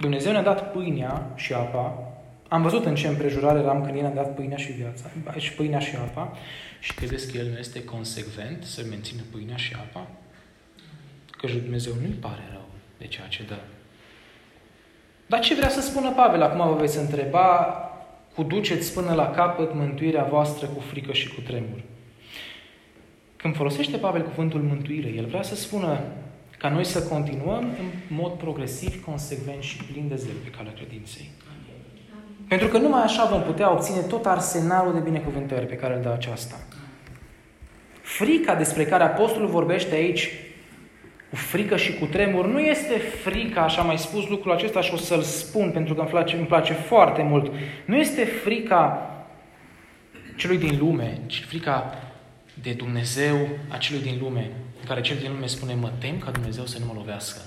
Dumnezeu 0.00 0.32
ne-a 0.32 0.42
dat 0.42 0.72
pâinea 0.72 1.32
și 1.34 1.52
apa. 1.52 2.12
Am 2.48 2.62
văzut 2.62 2.84
în 2.84 2.94
ce 2.94 3.08
împrejurare 3.08 3.58
eram 3.58 3.84
când 3.84 3.96
El 3.96 4.02
ne-a 4.02 4.22
dat 4.22 4.34
pâinea 4.34 4.56
și 4.56 4.72
viața, 4.72 5.10
și 5.38 5.52
pâinea 5.52 5.78
și 5.78 5.96
apa. 5.96 6.36
Și 6.80 6.94
credeți 6.94 7.32
că 7.32 7.38
El 7.38 7.46
nu 7.46 7.58
este 7.58 7.84
consecvent 7.84 8.64
să 8.64 8.84
mențină 8.88 9.22
pâinea 9.30 9.56
și 9.56 9.74
apa? 9.74 10.06
Că 11.30 11.46
Dumnezeu 11.46 11.94
nu-i 11.94 12.16
pare 12.20 12.42
rău 12.50 12.68
de 12.98 13.06
ceea 13.06 13.26
ce 13.26 13.42
dă. 13.42 13.58
Dar 15.26 15.40
ce 15.40 15.54
vrea 15.54 15.68
să 15.68 15.80
spună 15.80 16.12
Pavel? 16.12 16.42
Acum 16.42 16.68
vă 16.68 16.74
veți 16.74 16.98
întreba 16.98 17.74
cu 18.40 18.46
duceți 18.46 18.92
până 18.92 19.14
la 19.14 19.30
capăt 19.30 19.74
mântuirea 19.74 20.24
voastră 20.24 20.66
cu 20.66 20.80
frică 20.80 21.12
și 21.12 21.34
cu 21.34 21.40
tremur. 21.40 21.82
Când 23.36 23.56
folosește 23.56 23.96
Pavel 23.96 24.22
cuvântul 24.22 24.60
mântuire, 24.60 25.08
el 25.08 25.26
vrea 25.26 25.42
să 25.42 25.54
spună 25.54 26.00
ca 26.58 26.68
noi 26.68 26.84
să 26.84 27.02
continuăm 27.02 27.62
în 27.62 28.16
mod 28.16 28.32
progresiv, 28.32 29.04
consecvent 29.04 29.62
și 29.62 29.84
plin 29.84 30.08
de 30.08 30.14
zel 30.14 30.34
pe 30.44 30.50
calea 30.50 30.72
credinței. 30.72 31.30
Pentru 32.48 32.68
că 32.68 32.78
numai 32.78 33.02
așa 33.02 33.24
vom 33.24 33.42
putea 33.42 33.72
obține 33.72 34.00
tot 34.00 34.26
arsenalul 34.26 34.92
de 34.92 35.00
binecuvântări 35.00 35.66
pe 35.66 35.76
care 35.76 35.94
îl 35.94 36.02
dă 36.02 36.12
aceasta. 36.12 36.56
Frica 38.02 38.54
despre 38.54 38.84
care 38.84 39.02
Apostolul 39.02 39.48
vorbește 39.48 39.94
aici, 39.94 40.30
cu 41.30 41.36
frică 41.36 41.76
și 41.76 41.94
cu 41.94 42.04
tremur, 42.04 42.46
nu 42.46 42.60
este 42.60 42.98
frica, 42.98 43.62
așa 43.62 43.82
mai 43.82 43.98
spus 43.98 44.28
lucrul 44.28 44.52
acesta 44.52 44.80
și 44.80 44.94
o 44.94 44.96
să-l 44.96 45.22
spun 45.22 45.70
pentru 45.70 45.94
că 45.94 46.00
îmi 46.00 46.08
place, 46.08 46.36
îmi 46.36 46.46
place 46.46 46.72
foarte 46.72 47.22
mult, 47.22 47.52
nu 47.84 47.96
este 47.96 48.24
frica 48.24 49.10
celui 50.36 50.58
din 50.58 50.78
lume, 50.78 51.20
ci 51.26 51.44
frica 51.48 51.94
de 52.62 52.72
Dumnezeu 52.72 53.48
a 53.68 53.76
celui 53.76 54.02
din 54.02 54.18
lume, 54.22 54.50
în 54.80 54.86
care 54.86 55.00
cel 55.00 55.16
din 55.16 55.32
lume 55.32 55.46
spune, 55.46 55.74
mă 55.74 55.90
tem 55.98 56.18
ca 56.18 56.30
Dumnezeu 56.30 56.66
să 56.66 56.78
nu 56.78 56.84
mă 56.86 56.92
lovească 56.96 57.40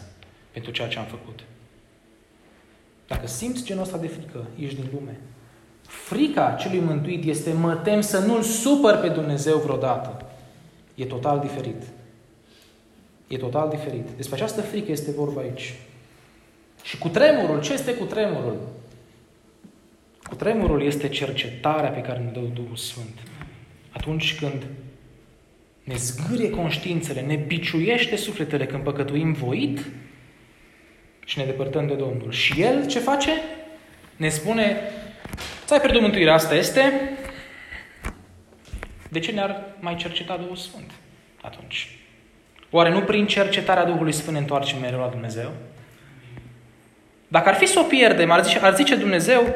pentru 0.51 0.71
ceea 0.71 0.87
ce 0.87 0.99
am 0.99 1.05
făcut. 1.05 1.39
Dacă 3.07 3.27
simți 3.27 3.63
genul 3.63 3.83
ăsta 3.83 3.97
de 3.97 4.07
frică, 4.07 4.47
ești 4.59 4.75
din 4.75 4.89
lume. 4.93 5.19
Frica 5.87 6.55
celui 6.59 6.79
mântuit 6.79 7.25
este 7.25 7.53
mă 7.53 7.75
tem 7.75 8.01
să 8.01 8.19
nu-L 8.19 8.41
supăr 8.41 8.97
pe 8.97 9.07
Dumnezeu 9.07 9.57
vreodată. 9.57 10.25
E 10.95 11.05
total 11.05 11.39
diferit. 11.39 11.83
E 13.27 13.37
total 13.37 13.69
diferit. 13.69 14.07
Despre 14.15 14.35
această 14.35 14.61
frică 14.61 14.91
este 14.91 15.11
vorba 15.11 15.41
aici. 15.41 15.73
Și 16.83 16.97
cu 16.97 17.07
tremurul, 17.07 17.61
ce 17.61 17.73
este 17.73 17.93
cu 17.93 18.03
tremurul? 18.03 18.57
Cu 20.23 20.35
tremurul 20.35 20.83
este 20.83 21.09
cercetarea 21.09 21.89
pe 21.89 22.01
care 22.01 22.19
ne 22.19 22.31
dă 22.31 22.39
Duhul 22.39 22.75
Sfânt. 22.75 23.19
Atunci 23.91 24.39
când 24.39 24.65
ne 25.83 25.95
zgârie 25.95 26.49
conștiințele, 26.49 27.21
ne 27.21 27.35
biciuiește 27.35 28.15
sufletele 28.15 28.65
când 28.65 28.83
păcătuim 28.83 29.33
voit 29.33 29.85
și 31.25 31.37
ne 31.37 31.45
depărtăm 31.45 31.87
de 31.87 31.93
Domnul. 31.93 32.31
Și 32.31 32.61
El 32.61 32.87
ce 32.87 32.99
face? 32.99 33.31
Ne 34.15 34.29
spune, 34.29 34.77
ți-ai 35.65 35.79
pierdut 35.79 36.01
mântuirea, 36.01 36.33
asta 36.33 36.55
este, 36.55 37.11
de 39.09 39.19
ce 39.19 39.31
ne-ar 39.31 39.75
mai 39.79 39.95
cerceta 39.95 40.37
Duhul 40.37 40.55
Sfânt 40.55 40.91
atunci? 41.41 41.97
Oare 42.75 42.89
nu 42.89 43.01
prin 43.01 43.27
cercetarea 43.27 43.85
Duhului 43.85 44.11
Sfânt 44.11 44.33
ne 44.33 44.39
întoarcem 44.39 44.79
mereu 44.79 44.99
la 44.99 45.07
Dumnezeu? 45.07 45.51
Dacă 47.27 47.49
ar 47.49 47.55
fi 47.55 47.65
să 47.65 47.79
o 47.79 47.83
pierdem, 47.83 48.31
ar 48.31 48.43
zice, 48.43 48.59
ar 48.59 48.75
zice 48.75 48.95
Dumnezeu, 48.95 49.55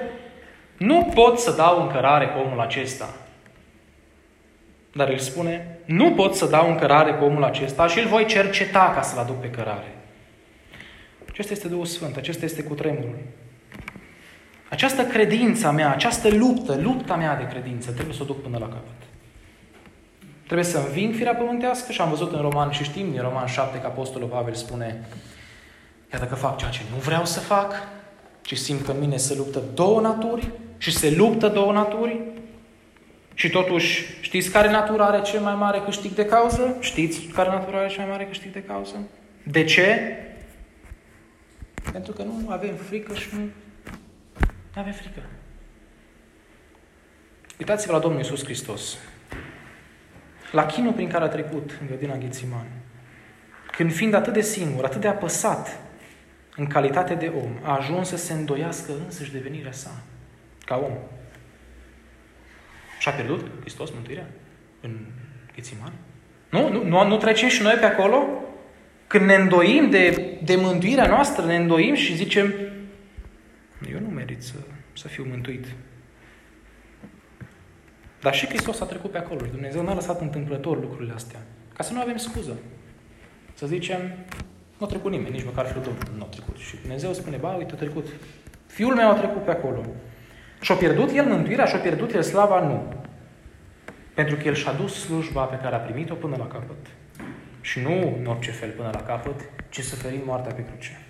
nu 0.77 1.11
pot 1.13 1.39
să 1.39 1.51
dau 1.51 1.81
încărare 1.81 2.25
pe 2.25 2.39
omul 2.39 2.59
acesta. 2.59 3.15
Dar 4.93 5.09
el 5.09 5.17
spune, 5.17 5.77
nu 5.85 6.11
pot 6.11 6.35
să 6.35 6.45
dau 6.45 6.69
încărare 6.69 7.13
pe 7.13 7.23
omul 7.23 7.43
acesta 7.43 7.87
și 7.87 7.99
îl 7.99 8.07
voi 8.07 8.25
cerceta 8.25 8.91
ca 8.95 9.01
să-l 9.01 9.19
aduc 9.19 9.39
pe 9.39 9.49
cărare. 9.49 9.95
Acesta 11.29 11.53
este 11.53 11.67
Duhul 11.67 11.85
Sfânt, 11.85 12.17
acesta 12.17 12.45
este 12.45 12.63
cutremurul. 12.63 13.17
Această 14.69 15.03
credință 15.05 15.71
mea, 15.71 15.91
această 15.91 16.29
luptă, 16.29 16.75
lupta 16.81 17.15
mea 17.15 17.35
de 17.35 17.47
credință, 17.47 17.91
trebuie 17.91 18.15
să 18.15 18.21
o 18.21 18.25
duc 18.25 18.41
până 18.41 18.57
la 18.57 18.67
capăt. 18.67 19.06
Trebuie 20.47 20.67
să 20.67 20.77
înving 20.77 21.15
firea 21.15 21.35
pământească 21.35 21.91
și 21.91 22.01
am 22.01 22.09
văzut 22.09 22.33
în 22.33 22.41
Roman 22.41 22.71
și 22.71 22.83
știm 22.83 23.11
din 23.11 23.21
Roman 23.21 23.45
7 23.45 23.79
că 23.79 23.85
Apostolul 23.85 24.27
Pavel 24.27 24.53
spune 24.53 25.05
Iar 26.11 26.21
dacă 26.21 26.35
fac 26.35 26.57
ceea 26.57 26.71
ce 26.71 26.81
nu 26.91 26.97
vreau 26.97 27.25
să 27.25 27.39
fac, 27.39 27.73
ci 28.41 28.57
simt 28.57 28.85
că 28.85 28.91
în 28.91 28.99
mine 28.99 29.17
se 29.17 29.35
luptă 29.35 29.61
două 29.73 30.01
naturi 30.01 30.51
și 30.77 30.91
se 30.91 31.11
luptă 31.15 31.47
două 31.47 31.71
naturi 31.71 32.19
și 33.33 33.49
totuși 33.49 34.17
știți 34.21 34.49
care 34.49 34.71
natură 34.71 35.03
are 35.03 35.21
cel 35.21 35.39
mai 35.39 35.55
mare 35.55 35.81
câștig 35.85 36.11
de 36.11 36.25
cauză? 36.25 36.75
Știți 36.79 37.19
care 37.19 37.49
natură 37.49 37.77
are 37.77 37.87
cel 37.87 38.01
mai 38.01 38.09
mare 38.09 38.25
câștig 38.25 38.51
de 38.51 38.63
cauză? 38.63 38.95
De 39.43 39.63
ce? 39.63 40.17
Pentru 41.91 42.13
că 42.13 42.23
nu 42.23 42.49
avem 42.49 42.75
frică 42.75 43.13
și 43.13 43.27
nu, 43.31 43.39
nu 44.73 44.81
avem 44.81 44.93
frică. 44.93 45.21
Uitați-vă 47.59 47.91
la 47.91 47.99
Domnul 47.99 48.19
Iisus 48.19 48.43
Hristos 48.43 48.97
la 50.51 50.65
chinul 50.65 50.93
prin 50.93 51.09
care 51.09 51.23
a 51.23 51.27
trecut 51.27 51.77
în 51.81 51.87
grădina 51.87 52.17
Ghețiman. 52.17 52.67
Când 53.71 53.93
fiind 53.93 54.13
atât 54.13 54.33
de 54.33 54.41
singur, 54.41 54.85
atât 54.85 55.01
de 55.01 55.07
apăsat 55.07 55.79
în 56.55 56.67
calitate 56.67 57.13
de 57.13 57.31
om, 57.35 57.51
a 57.61 57.77
ajuns 57.77 58.07
să 58.07 58.17
se 58.17 58.33
îndoiască 58.33 58.91
însăși 59.05 59.31
devenirea 59.31 59.71
sa, 59.71 60.01
ca 60.65 60.75
om. 60.75 60.97
Și-a 62.99 63.11
pierdut 63.11 63.47
Hristos 63.59 63.91
mântuirea 63.91 64.25
în 64.81 64.97
Ghețiman? 65.55 65.93
Nu? 66.49 66.69
Nu, 66.69 66.83
nu, 66.83 67.07
nu 67.07 67.17
trecem 67.17 67.49
și 67.49 67.61
noi 67.61 67.75
pe 67.75 67.85
acolo? 67.85 68.27
Când 69.07 69.25
ne 69.25 69.35
îndoim 69.35 69.89
de, 69.89 70.37
de 70.43 70.55
mântuirea 70.55 71.07
noastră, 71.07 71.45
ne 71.45 71.55
îndoim 71.55 71.93
și 71.93 72.15
zicem 72.15 72.53
eu 73.91 73.99
nu 73.99 74.07
merit 74.07 74.43
să, 74.43 74.55
să 74.93 75.07
fiu 75.07 75.25
mântuit. 75.29 75.65
Dar 78.21 78.33
și 78.33 78.47
Hristos 78.47 78.79
a 78.81 78.85
trecut 78.85 79.11
pe 79.11 79.17
acolo 79.17 79.45
și 79.45 79.51
Dumnezeu 79.51 79.83
n-a 79.83 79.93
lăsat 79.93 80.21
întâmplător 80.21 80.79
lucrurile 80.79 81.13
astea. 81.13 81.39
Ca 81.73 81.83
să 81.83 81.93
nu 81.93 81.99
avem 81.99 82.17
scuză. 82.17 82.57
Să 83.53 83.67
zicem, 83.67 83.99
nu 84.77 84.85
a 84.85 84.89
trecut 84.89 85.11
nimeni, 85.11 85.35
nici 85.35 85.45
măcar 85.45 85.65
fiul 85.65 85.83
Domnului 85.83 86.13
nu 86.17 86.23
a 86.23 86.27
trecut. 86.27 86.57
Și 86.57 86.75
Dumnezeu 86.81 87.13
spune, 87.13 87.37
ba, 87.37 87.49
uite, 87.49 87.73
a 87.73 87.77
trecut. 87.77 88.07
Fiul 88.67 88.95
meu 88.95 89.09
a 89.09 89.13
trecut 89.13 89.43
pe 89.43 89.51
acolo. 89.51 89.85
Și-a 90.61 90.75
pierdut 90.75 91.11
el 91.11 91.25
mântuirea, 91.25 91.65
și-a 91.65 91.79
pierdut 91.79 92.13
el 92.13 92.21
slava? 92.21 92.67
Nu. 92.67 92.93
Pentru 94.13 94.35
că 94.35 94.47
el 94.47 94.53
și-a 94.53 94.71
dus 94.71 94.99
slujba 94.99 95.43
pe 95.43 95.59
care 95.61 95.75
a 95.75 95.79
primit-o 95.79 96.13
până 96.13 96.35
la 96.37 96.47
capăt. 96.47 96.85
Și 97.61 97.79
nu 97.79 98.15
în 98.19 98.25
orice 98.25 98.51
fel 98.51 98.69
până 98.69 98.89
la 98.93 99.01
capăt, 99.01 99.39
ci 99.69 99.81
să 99.81 99.95
ferim 99.95 100.21
moartea 100.25 100.53
pe 100.53 100.65
cruce. 100.65 101.01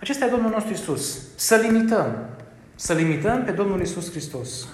Acesta 0.00 0.24
e 0.24 0.28
Domnul 0.28 0.50
nostru 0.50 0.72
Isus. 0.72 1.36
Să 1.36 1.56
limităm. 1.56 2.28
Să 2.74 2.92
limităm 2.92 3.44
pe 3.44 3.50
Domnul 3.50 3.80
Isus 3.80 4.10
Hristos 4.10 4.68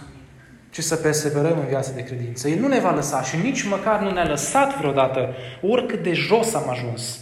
ci 0.73 0.81
să 0.81 0.97
perseverăm 0.97 1.59
în 1.59 1.67
viața 1.67 1.91
de 1.95 2.03
credință. 2.03 2.49
El 2.49 2.59
nu 2.59 2.69
ne 2.69 2.81
va 2.81 2.95
lăsa 2.95 3.23
și 3.23 3.37
nici 3.37 3.63
măcar 3.63 4.01
nu 4.01 4.11
ne-a 4.11 4.29
lăsat 4.29 4.79
vreodată, 4.79 5.35
oricât 5.61 6.03
de 6.03 6.13
jos 6.13 6.55
am 6.55 6.69
ajuns. 6.71 7.21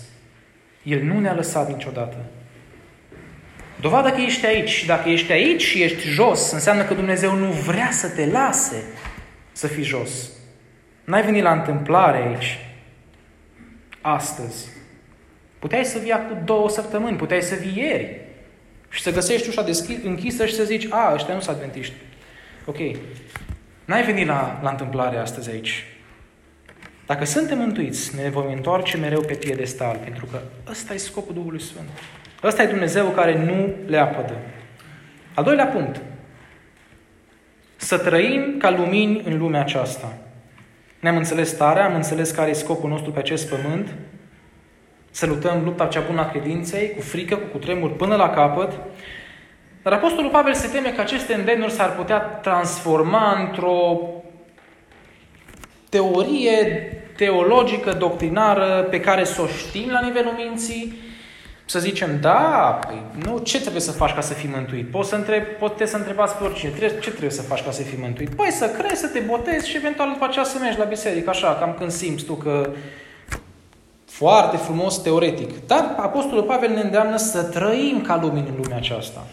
El 0.82 1.02
nu 1.02 1.20
ne-a 1.20 1.34
lăsat 1.34 1.68
niciodată. 1.68 2.16
Dovadă 3.80 4.10
că 4.10 4.20
ești 4.20 4.46
aici 4.46 4.68
și 4.68 4.86
dacă 4.86 5.08
ești 5.08 5.32
aici 5.32 5.62
și 5.62 5.82
ești 5.82 6.08
jos, 6.08 6.50
înseamnă 6.50 6.82
că 6.82 6.94
Dumnezeu 6.94 7.34
nu 7.34 7.50
vrea 7.50 7.88
să 7.92 8.08
te 8.08 8.26
lase 8.26 8.82
să 9.52 9.66
fii 9.66 9.84
jos. 9.84 10.30
N-ai 11.04 11.22
venit 11.22 11.42
la 11.42 11.52
întâmplare 11.52 12.26
aici, 12.26 12.58
astăzi. 14.00 14.68
Puteai 15.58 15.84
să 15.84 15.98
vii 15.98 16.10
cu 16.10 16.36
două 16.44 16.68
săptămâni, 16.68 17.16
puteai 17.16 17.42
să 17.42 17.54
vii 17.54 17.82
ieri 17.82 18.20
și 18.88 19.02
să 19.02 19.12
găsești 19.12 19.48
ușa 19.48 19.62
deschis, 19.62 19.96
închisă 20.04 20.46
și 20.46 20.54
să 20.54 20.64
zici, 20.64 20.86
a, 20.90 21.12
ăștia 21.14 21.34
nu 21.34 21.40
sunt 21.40 21.56
adventiști. 21.56 21.94
Ok, 22.64 22.78
n-ai 23.84 24.04
venit 24.04 24.26
la, 24.26 24.60
la 24.62 24.70
întâmplare 24.70 25.16
astăzi 25.16 25.50
aici. 25.50 25.84
Dacă 27.06 27.24
suntem 27.24 27.58
mântuiți, 27.58 28.16
ne 28.16 28.28
vom 28.28 28.52
întoarce 28.52 28.96
mereu 28.96 29.20
pe 29.20 29.34
piedestal, 29.34 29.96
pentru 30.04 30.26
că 30.26 30.40
ăsta 30.70 30.94
e 30.94 30.96
scopul 30.96 31.34
Duhului 31.34 31.60
Sfânt. 31.60 31.88
Ăsta 32.42 32.62
e 32.62 32.66
Dumnezeu 32.66 33.06
care 33.06 33.44
nu 33.44 33.74
le 33.86 33.98
apădă. 33.98 34.36
Al 35.34 35.44
doilea 35.44 35.66
punct. 35.66 36.00
Să 37.76 37.98
trăim 37.98 38.54
ca 38.58 38.70
lumini 38.70 39.22
în 39.24 39.38
lumea 39.38 39.60
aceasta. 39.60 40.16
Ne-am 41.00 41.16
înțeles 41.16 41.48
starea, 41.48 41.84
am 41.84 41.94
înțeles 41.94 42.30
care 42.30 42.50
e 42.50 42.52
scopul 42.52 42.88
nostru 42.88 43.10
pe 43.10 43.18
acest 43.18 43.48
pământ, 43.48 43.94
să 45.10 45.26
luptăm 45.26 45.64
lupta 45.64 45.86
cea 45.86 46.00
bună 46.00 46.20
a 46.20 46.30
credinței, 46.30 46.94
cu 46.94 47.00
frică, 47.00 47.36
cu 47.36 47.46
cutremur 47.46 47.96
până 47.96 48.16
la 48.16 48.30
capăt, 48.30 48.72
dar 49.82 49.92
Apostolul 49.92 50.30
Pavel 50.30 50.54
se 50.54 50.68
teme 50.68 50.90
că 50.90 51.00
aceste 51.00 51.34
îndemnuri 51.34 51.72
s-ar 51.72 51.94
putea 51.94 52.18
transforma 52.18 53.38
într-o 53.40 54.00
teorie 55.88 56.92
teologică, 57.16 57.92
doctrinară, 57.92 58.86
pe 58.90 59.00
care 59.00 59.24
să 59.24 59.42
o 59.42 59.46
știm 59.46 59.90
la 59.90 60.00
nivelul 60.00 60.32
minții, 60.36 60.94
să 61.64 61.78
zicem, 61.78 62.20
da, 62.20 62.78
păi, 62.86 63.02
nu, 63.24 63.38
ce 63.38 63.60
trebuie 63.60 63.80
să 63.80 63.92
faci 63.92 64.14
ca 64.14 64.20
să 64.20 64.34
fii 64.34 64.50
mântuit? 64.54 64.90
Poți 64.90 65.08
să 65.08 65.14
întreb, 65.14 65.42
puteți 65.42 65.90
să 65.90 65.96
întrebați 65.96 66.34
pe 66.34 66.44
oricine, 66.44 66.72
ce 67.00 67.10
trebuie 67.10 67.30
să 67.30 67.42
faci 67.42 67.64
ca 67.64 67.70
să 67.70 67.82
fii 67.82 67.98
mântuit? 68.00 68.34
Păi 68.34 68.50
să 68.50 68.68
crezi, 68.68 69.00
să 69.00 69.06
te 69.06 69.18
botezi 69.18 69.68
și 69.68 69.76
eventual 69.76 70.10
după 70.12 70.24
aceea 70.24 70.44
să 70.44 70.58
mergi 70.58 70.78
la 70.78 70.84
biserică, 70.84 71.30
așa, 71.30 71.56
cam 71.60 71.74
când 71.78 71.90
simți 71.90 72.24
tu 72.24 72.34
că 72.34 72.70
foarte 74.04 74.56
frumos 74.56 74.96
teoretic. 74.96 75.66
Dar 75.66 75.94
Apostolul 75.96 76.42
Pavel 76.42 76.70
ne 76.70 76.80
îndeamnă 76.80 77.16
să 77.16 77.42
trăim 77.42 78.00
ca 78.00 78.18
lumini 78.22 78.48
în 78.48 78.54
lumea 78.62 78.76
aceasta. 78.76 79.26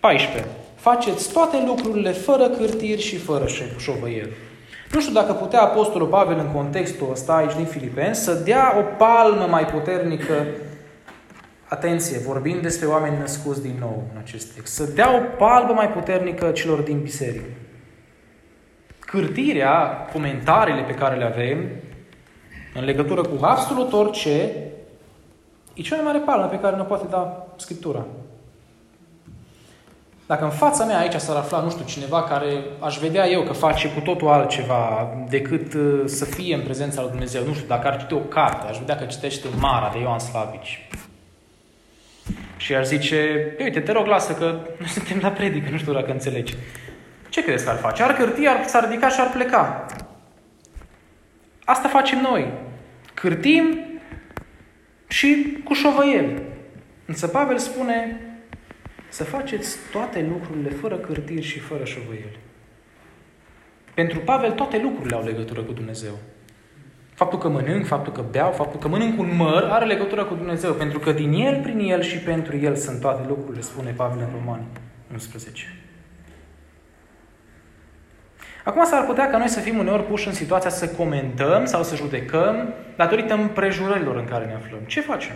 14. 0.00 0.50
Faceți 0.74 1.32
toate 1.32 1.62
lucrurile 1.66 2.10
fără 2.10 2.48
cârtiri 2.48 3.00
și 3.00 3.16
fără 3.16 3.44
șovăieri. 3.78 4.36
Nu 4.92 5.00
știu 5.00 5.12
dacă 5.12 5.32
putea 5.32 5.60
Apostolul 5.62 6.08
Pavel 6.08 6.38
în 6.38 6.52
contextul 6.52 7.08
ăsta 7.10 7.34
aici 7.34 7.54
din 7.54 7.64
Filipeni 7.64 8.14
să 8.14 8.32
dea 8.32 8.74
o 8.78 8.82
palmă 8.96 9.46
mai 9.50 9.66
puternică 9.66 10.46
Atenție, 11.68 12.18
vorbind 12.18 12.62
despre 12.62 12.86
oameni 12.86 13.18
născuți 13.18 13.62
din 13.62 13.76
nou 13.80 14.02
în 14.12 14.18
acest 14.18 14.54
text. 14.54 14.74
Să 14.74 14.84
dea 14.84 15.14
o 15.14 15.20
palmă 15.38 15.72
mai 15.72 15.88
puternică 15.88 16.50
celor 16.50 16.80
din 16.80 17.00
biserică. 17.00 17.50
Cârtirea, 18.98 20.08
comentariile 20.12 20.82
pe 20.82 20.94
care 20.94 21.16
le 21.16 21.24
avem, 21.24 21.68
în 22.74 22.84
legătură 22.84 23.20
cu 23.20 23.44
absolut 23.44 23.92
orice, 23.92 24.50
e 25.74 25.82
cea 25.82 25.94
mai 25.94 26.04
mare 26.04 26.18
palmă 26.18 26.46
pe 26.46 26.58
care 26.58 26.76
ne 26.76 26.82
poate 26.82 27.06
da 27.10 27.46
Scriptura. 27.56 28.06
Dacă 30.28 30.44
în 30.44 30.50
fața 30.50 30.84
mea 30.84 30.98
aici 30.98 31.14
s-ar 31.14 31.36
afla, 31.36 31.60
nu 31.60 31.70
știu, 31.70 31.84
cineva 31.84 32.22
care 32.22 32.64
aș 32.78 32.98
vedea 32.98 33.28
eu 33.28 33.42
că 33.42 33.52
face 33.52 33.88
cu 33.88 34.00
totul 34.00 34.28
altceva 34.28 35.10
decât 35.28 35.74
uh, 35.74 36.02
să 36.04 36.24
fie 36.24 36.54
în 36.54 36.62
prezența 36.62 37.00
lui 37.00 37.10
Dumnezeu, 37.10 37.44
nu 37.44 37.52
știu, 37.54 37.66
dacă 37.66 37.86
ar 37.86 38.00
citi 38.00 38.12
o 38.14 38.18
carte, 38.18 38.66
aș 38.68 38.78
vedea 38.78 38.96
că 38.96 39.04
citește 39.04 39.48
Mara 39.58 39.90
de 39.92 39.98
Ioan 39.98 40.18
Slavici. 40.18 40.88
Și 42.56 42.74
ar 42.74 42.84
zice, 42.84 43.46
uite, 43.60 43.80
te 43.80 43.92
rog, 43.92 44.06
lasă 44.06 44.32
că 44.32 44.44
nu 44.80 44.86
suntem 44.86 45.18
la 45.22 45.28
predică, 45.28 45.70
nu 45.70 45.76
știu 45.78 45.92
dacă 45.92 46.10
înțelegi. 46.10 46.54
Ce 47.28 47.42
credeți 47.42 47.64
că 47.64 47.70
ar 47.70 47.76
face? 47.76 48.02
Ar 48.02 48.12
cârti, 48.12 48.46
ar, 48.46 48.64
s-ar 48.66 48.88
ridica 48.88 49.08
și 49.08 49.20
ar 49.20 49.30
pleca. 49.30 49.86
Asta 51.64 51.88
facem 51.88 52.20
noi. 52.20 52.52
Cârtim 53.14 53.78
și 55.06 55.58
cu 55.64 55.74
șovăiel. 55.74 56.42
Însă 57.06 57.28
Pavel 57.28 57.58
spune 57.58 58.20
să 59.08 59.24
faceți 59.24 59.76
toate 59.92 60.26
lucrurile 60.30 60.70
fără 60.70 60.96
cârtiri 60.96 61.42
și 61.42 61.58
fără 61.58 61.84
șovăieli. 61.84 62.38
Pentru 63.94 64.18
Pavel 64.18 64.52
toate 64.52 64.78
lucrurile 64.78 65.16
au 65.16 65.24
legătură 65.24 65.62
cu 65.62 65.72
Dumnezeu. 65.72 66.12
Faptul 67.14 67.38
că 67.38 67.48
mănânc, 67.48 67.86
faptul 67.86 68.12
că 68.12 68.24
beau, 68.30 68.52
faptul 68.52 68.80
că 68.80 68.88
mănânc 68.88 69.18
un 69.18 69.36
măr 69.36 69.62
are 69.62 69.84
legătură 69.84 70.24
cu 70.24 70.34
Dumnezeu, 70.34 70.72
pentru 70.72 70.98
că 70.98 71.12
din 71.12 71.32
El, 71.32 71.60
prin 71.62 71.78
El 71.78 72.02
și 72.02 72.18
pentru 72.18 72.56
El 72.56 72.76
sunt 72.76 73.00
toate 73.00 73.28
lucrurile, 73.28 73.62
spune 73.62 73.90
Pavel 73.90 74.18
în 74.18 74.38
Romani 74.38 74.66
11. 75.12 75.78
Acum 78.64 78.84
s-ar 78.84 79.04
putea 79.04 79.30
ca 79.30 79.38
noi 79.38 79.48
să 79.48 79.60
fim 79.60 79.78
uneori 79.78 80.04
puși 80.04 80.26
în 80.26 80.32
situația 80.32 80.70
să 80.70 80.88
comentăm 80.88 81.64
sau 81.64 81.82
să 81.82 81.96
judecăm 81.96 82.74
datorită 82.96 83.34
împrejurărilor 83.34 84.16
în 84.16 84.24
care 84.24 84.44
ne 84.44 84.54
aflăm. 84.54 84.80
Ce 84.86 85.00
facem? 85.00 85.34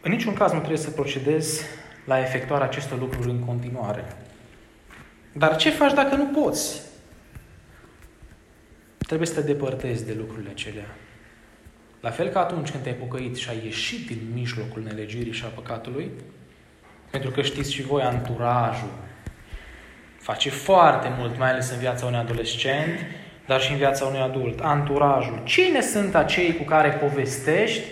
În 0.00 0.10
niciun 0.10 0.34
caz 0.34 0.52
nu 0.52 0.58
trebuie 0.58 0.78
să 0.78 0.90
procedezi 0.90 1.62
la 2.04 2.20
efectuarea 2.20 2.66
acestor 2.66 2.98
lucruri 2.98 3.30
în 3.30 3.44
continuare. 3.44 4.04
Dar 5.32 5.56
ce 5.56 5.70
faci 5.70 5.92
dacă 5.94 6.14
nu 6.14 6.26
poți? 6.26 6.80
Trebuie 8.98 9.28
să 9.28 9.34
te 9.34 9.52
depărtezi 9.52 10.06
de 10.06 10.14
lucrurile 10.18 10.50
acelea. 10.50 10.96
La 12.00 12.10
fel 12.10 12.28
ca 12.28 12.40
atunci 12.40 12.70
când 12.70 12.82
te-ai 12.82 12.94
pocăit 12.94 13.36
și 13.36 13.48
ai 13.48 13.60
ieșit 13.64 14.06
din 14.06 14.20
mijlocul 14.34 14.82
nelegirii 14.82 15.32
și 15.32 15.44
a 15.44 15.48
păcatului, 15.48 16.10
pentru 17.10 17.30
că 17.30 17.42
știți 17.42 17.72
și 17.72 17.82
voi, 17.82 18.02
anturajul 18.02 18.90
face 20.18 20.50
foarte 20.50 21.12
mult, 21.18 21.38
mai 21.38 21.50
ales 21.50 21.70
în 21.70 21.78
viața 21.78 22.06
unui 22.06 22.18
adolescent, 22.18 22.98
dar 23.46 23.60
și 23.60 23.70
în 23.70 23.76
viața 23.76 24.04
unui 24.04 24.20
adult. 24.20 24.60
Anturajul. 24.60 25.40
Cine 25.44 25.80
sunt 25.80 26.14
acei 26.14 26.56
cu 26.56 26.62
care 26.62 26.88
povestești? 26.88 27.84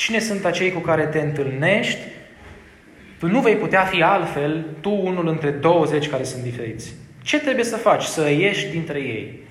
Cine 0.00 0.18
sunt 0.18 0.44
acei 0.44 0.72
cu 0.72 0.78
care 0.78 1.06
te 1.06 1.20
întâlnești? 1.20 2.00
Tu 3.18 3.26
nu 3.26 3.40
vei 3.40 3.56
putea 3.56 3.84
fi 3.84 4.02
altfel, 4.02 4.66
tu 4.80 4.90
unul 4.90 5.28
între 5.28 5.50
20 5.50 6.08
care 6.08 6.22
sunt 6.22 6.42
diferiți. 6.42 6.94
Ce 7.22 7.40
trebuie 7.40 7.64
să 7.64 7.76
faci? 7.76 8.02
Să 8.02 8.30
ieși 8.30 8.66
dintre 8.66 8.98
ei. 8.98 9.46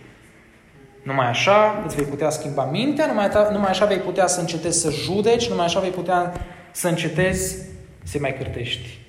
Numai 1.03 1.27
așa 1.27 1.81
îți 1.85 1.95
vei 1.95 2.05
putea 2.05 2.29
schimba 2.29 2.65
mintea, 2.65 3.05
numai, 3.05 3.29
ta, 3.29 3.49
numai 3.51 3.69
așa 3.69 3.85
vei 3.85 3.97
putea 3.97 4.27
să 4.27 4.39
încetezi 4.39 4.79
să 4.79 4.89
judeci, 4.91 5.49
numai 5.49 5.65
așa 5.65 5.79
vei 5.79 5.89
putea 5.89 6.33
să 6.71 6.87
încetezi 6.87 7.65
să 8.03 8.17
mai 8.21 8.33
cârtești. 8.33 8.99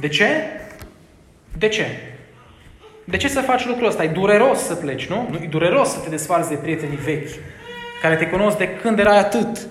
De 0.00 0.08
ce? 0.08 0.26
De 1.58 1.68
ce? 1.68 1.86
De 3.04 3.16
ce 3.16 3.28
să 3.28 3.40
faci 3.40 3.66
lucrul 3.66 3.86
ăsta? 3.86 4.04
E 4.04 4.08
dureros 4.08 4.58
să 4.58 4.74
pleci, 4.74 5.06
nu? 5.06 5.26
nu? 5.30 5.36
E 5.42 5.46
dureros 5.46 5.88
să 5.88 5.98
te 5.98 6.10
desfarzi 6.10 6.48
de 6.48 6.54
prietenii 6.54 6.96
vechi, 6.96 7.28
care 8.00 8.16
te 8.16 8.26
cunosc 8.26 8.56
de 8.56 8.68
când 8.68 8.98
erai 8.98 9.18
atât. 9.18 9.68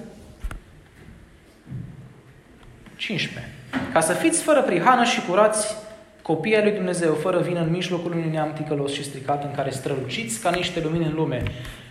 15. 2.96 3.52
Ca 3.94 4.00
să 4.00 4.14
fiți 4.14 4.44
fără 4.44 4.62
prihană 4.62 5.04
și 5.04 5.22
curați 5.28 5.76
copiii 6.22 6.62
lui 6.62 6.72
Dumnezeu, 6.72 7.14
fără 7.14 7.40
vină 7.40 7.60
în 7.60 7.70
mijlocul 7.70 8.12
unui 8.12 8.30
neam 8.32 8.54
ticălos 8.54 8.94
și 8.94 9.04
stricat, 9.04 9.44
în 9.44 9.52
care 9.52 9.70
străluciți 9.70 10.42
ca 10.42 10.50
niște 10.50 10.82
lumini 10.82 11.06
în 11.06 11.14
lume, 11.14 11.44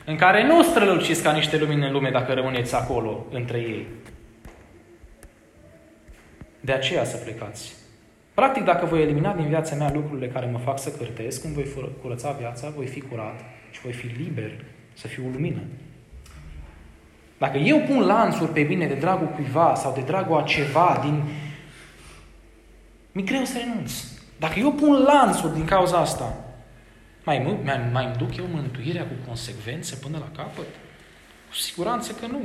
în 0.04 0.16
care 0.16 0.46
nu 0.46 0.62
străluciți 0.62 1.22
ca 1.22 1.32
niște 1.32 1.58
lumini 1.58 1.86
în 1.86 1.92
lume 1.92 2.10
dacă 2.10 2.32
rămâneți 2.32 2.74
acolo 2.74 3.26
între 3.30 3.58
ei. 3.58 3.86
De 6.60 6.72
aceea 6.72 7.04
să 7.04 7.16
plecați. 7.16 7.74
Practic, 8.34 8.64
dacă 8.64 8.86
voi 8.86 9.02
elimina 9.02 9.32
din 9.32 9.48
viața 9.48 9.74
mea 9.74 9.92
lucrurile 9.92 10.28
care 10.28 10.46
mă 10.46 10.58
fac 10.58 10.78
să 10.78 10.90
cârtesc, 10.90 11.40
când 11.40 11.54
voi 11.54 11.66
curăța 12.02 12.30
viața, 12.30 12.72
voi 12.76 12.86
fi 12.86 13.00
curat 13.00 13.40
și 13.70 13.80
voi 13.80 13.92
fi 13.92 14.06
liber 14.06 14.50
să 14.94 15.06
fiu 15.06 15.24
o 15.26 15.30
lumină. 15.32 15.60
Dacă 17.44 17.58
eu 17.58 17.80
pun 17.80 18.00
lanțuri 18.00 18.52
pe 18.52 18.60
mine 18.60 18.86
de 18.86 18.94
dragul 18.94 19.26
cuiva 19.26 19.74
sau 19.74 19.92
de 19.94 20.00
dragul 20.00 20.36
a 20.36 20.42
ceva 20.42 21.00
din... 21.02 21.22
Mi-e 23.12 23.24
greu 23.24 23.44
să 23.44 23.58
renunț. 23.58 23.92
Dacă 24.38 24.58
eu 24.58 24.72
pun 24.72 25.02
lanțuri 25.02 25.54
din 25.54 25.64
cauza 25.64 25.98
asta, 25.98 26.36
mai, 27.24 27.58
mai, 27.64 27.80
mai 27.92 28.04
îmi 28.04 28.16
duc 28.16 28.36
eu 28.36 28.44
mântuirea 28.52 29.02
cu 29.02 29.26
consecvențe 29.26 29.96
până 29.96 30.18
la 30.18 30.42
capăt? 30.42 30.66
Cu 31.48 31.54
siguranță 31.54 32.12
că 32.12 32.26
nu. 32.26 32.40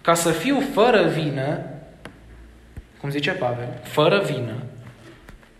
Ca 0.00 0.14
să 0.14 0.30
fiu 0.30 0.60
fără 0.60 1.08
vină, 1.08 1.64
cum 3.00 3.10
zice 3.10 3.30
Pavel, 3.30 3.80
fără 3.82 4.20
vină, 4.20 4.62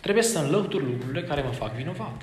trebuie 0.00 0.24
să 0.24 0.38
înlătur 0.38 0.82
lucrurile 0.82 1.22
care 1.22 1.42
mă 1.42 1.52
fac 1.52 1.72
vinovat. 1.72 2.22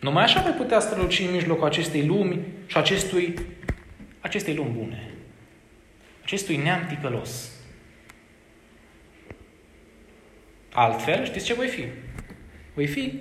Numai 0.00 0.22
așa 0.22 0.40
voi 0.40 0.52
putea 0.52 0.80
străluci 0.80 1.20
în 1.20 1.32
mijlocul 1.32 1.66
acestei 1.66 2.06
lumi 2.06 2.40
și 2.66 2.76
acestui, 2.76 3.34
acestei 4.24 4.54
lumi 4.54 4.70
bune. 4.70 5.10
Acestui 6.22 6.56
neam 6.56 6.86
ticălos. 6.86 7.52
Altfel, 10.72 11.24
știți 11.24 11.44
ce 11.44 11.54
voi 11.54 11.68
fi? 11.68 11.84
Voi 12.74 12.86
fi 12.86 13.20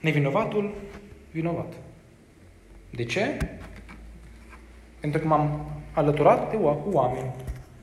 nevinovatul 0.00 0.74
vinovat. 1.30 1.72
De 2.90 3.04
ce? 3.04 3.36
Pentru 5.00 5.20
că 5.20 5.26
m-am 5.26 5.70
alăturat 5.92 6.50
de 6.50 6.56
oameni 6.92 7.34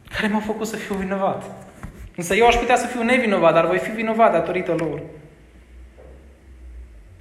care 0.10 0.28
m-au 0.28 0.42
făcut 0.42 0.68
să 0.68 0.76
fiu 0.76 0.96
vinovat. 0.96 1.68
Însă 2.16 2.36
eu 2.36 2.48
aș 2.48 2.56
putea 2.56 2.76
să 2.76 2.88
fiu 2.88 3.04
nevinovat, 3.04 3.54
dar 3.54 3.66
voi 3.66 3.80
fi 3.80 3.92
vinovat 3.92 4.32
datorită 4.32 4.74
lor. 4.74 5.02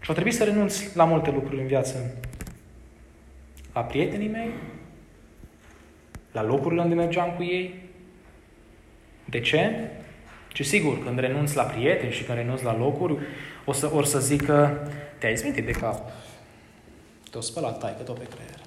Și 0.00 0.10
o 0.10 0.12
trebuie 0.12 0.32
să 0.32 0.44
renunț 0.44 0.94
la 0.94 1.04
multe 1.04 1.30
lucruri 1.30 1.60
în 1.60 1.66
viață. 1.66 2.16
La 3.72 3.80
prietenii 3.80 4.28
mei, 4.28 4.50
la 6.32 6.42
locurile 6.42 6.80
unde 6.80 6.94
mergeam 6.94 7.34
cu 7.36 7.42
ei. 7.42 7.90
De 9.24 9.40
ce? 9.40 9.90
Și 10.52 10.62
sigur, 10.62 11.04
când 11.04 11.18
renunț 11.18 11.52
la 11.52 11.62
prieteni 11.62 12.12
și 12.12 12.22
când 12.22 12.38
renunț 12.38 12.60
la 12.60 12.76
locuri, 12.76 13.18
o 13.64 13.72
să, 13.72 13.90
or 13.94 14.04
să 14.04 14.20
zică, 14.20 14.88
te-ai 15.18 15.32
izmitit 15.32 15.64
de 15.64 15.70
cap. 15.70 16.10
Te-o 17.30 17.40
spălat 17.40 17.78
taică 17.78 18.02
tot 18.02 18.18
pe 18.18 18.26
creier. 18.34 18.60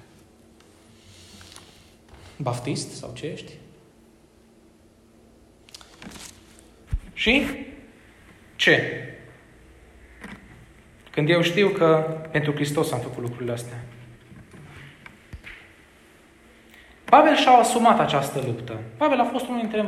Baftist 2.36 2.90
sau 2.90 3.12
ce 3.14 3.26
ești? 3.26 3.52
Și 7.12 7.42
ce? 8.56 8.80
Când 11.10 11.30
eu 11.30 11.42
știu 11.42 11.68
că 11.68 12.18
pentru 12.30 12.52
Hristos 12.52 12.92
am 12.92 13.00
făcut 13.00 13.22
lucrurile 13.22 13.52
astea. 13.52 13.84
Pavel 17.10 17.36
și-a 17.36 17.50
asumat 17.50 18.00
această 18.00 18.42
luptă. 18.46 18.72
Pavel 18.96 19.20
a 19.20 19.24
fost 19.24 19.46
unul 19.46 19.60
dintre 19.60 19.80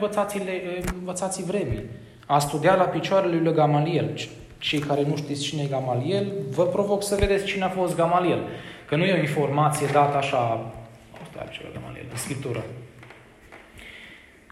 învățații 0.98 1.44
vremii. 1.44 1.83
A 2.26 2.38
studiat 2.38 2.78
la 2.78 2.85
picioarele 2.85 3.40
lui 3.40 3.54
Gamaliel. 3.54 4.28
Cei 4.59 4.78
care 4.78 5.02
nu 5.09 5.16
știți 5.16 5.42
cine 5.42 5.62
e 5.62 5.66
Gamaliel, 5.66 6.33
vă 6.50 6.64
provoc 6.64 7.02
să 7.02 7.16
vedeți 7.18 7.44
cine 7.44 7.64
a 7.64 7.68
fost 7.68 7.96
Gamaliel. 7.96 8.38
Că 8.88 8.96
nu 8.96 9.04
e 9.04 9.12
o 9.12 9.20
informație 9.20 9.87
dată 9.92 10.16
așa, 10.16 10.72
asta 11.22 11.38
are 11.38 11.48
ceva 11.52 11.68
Gamaliel, 11.74 12.07
în 12.11 12.16
Scriptură. 12.16 12.64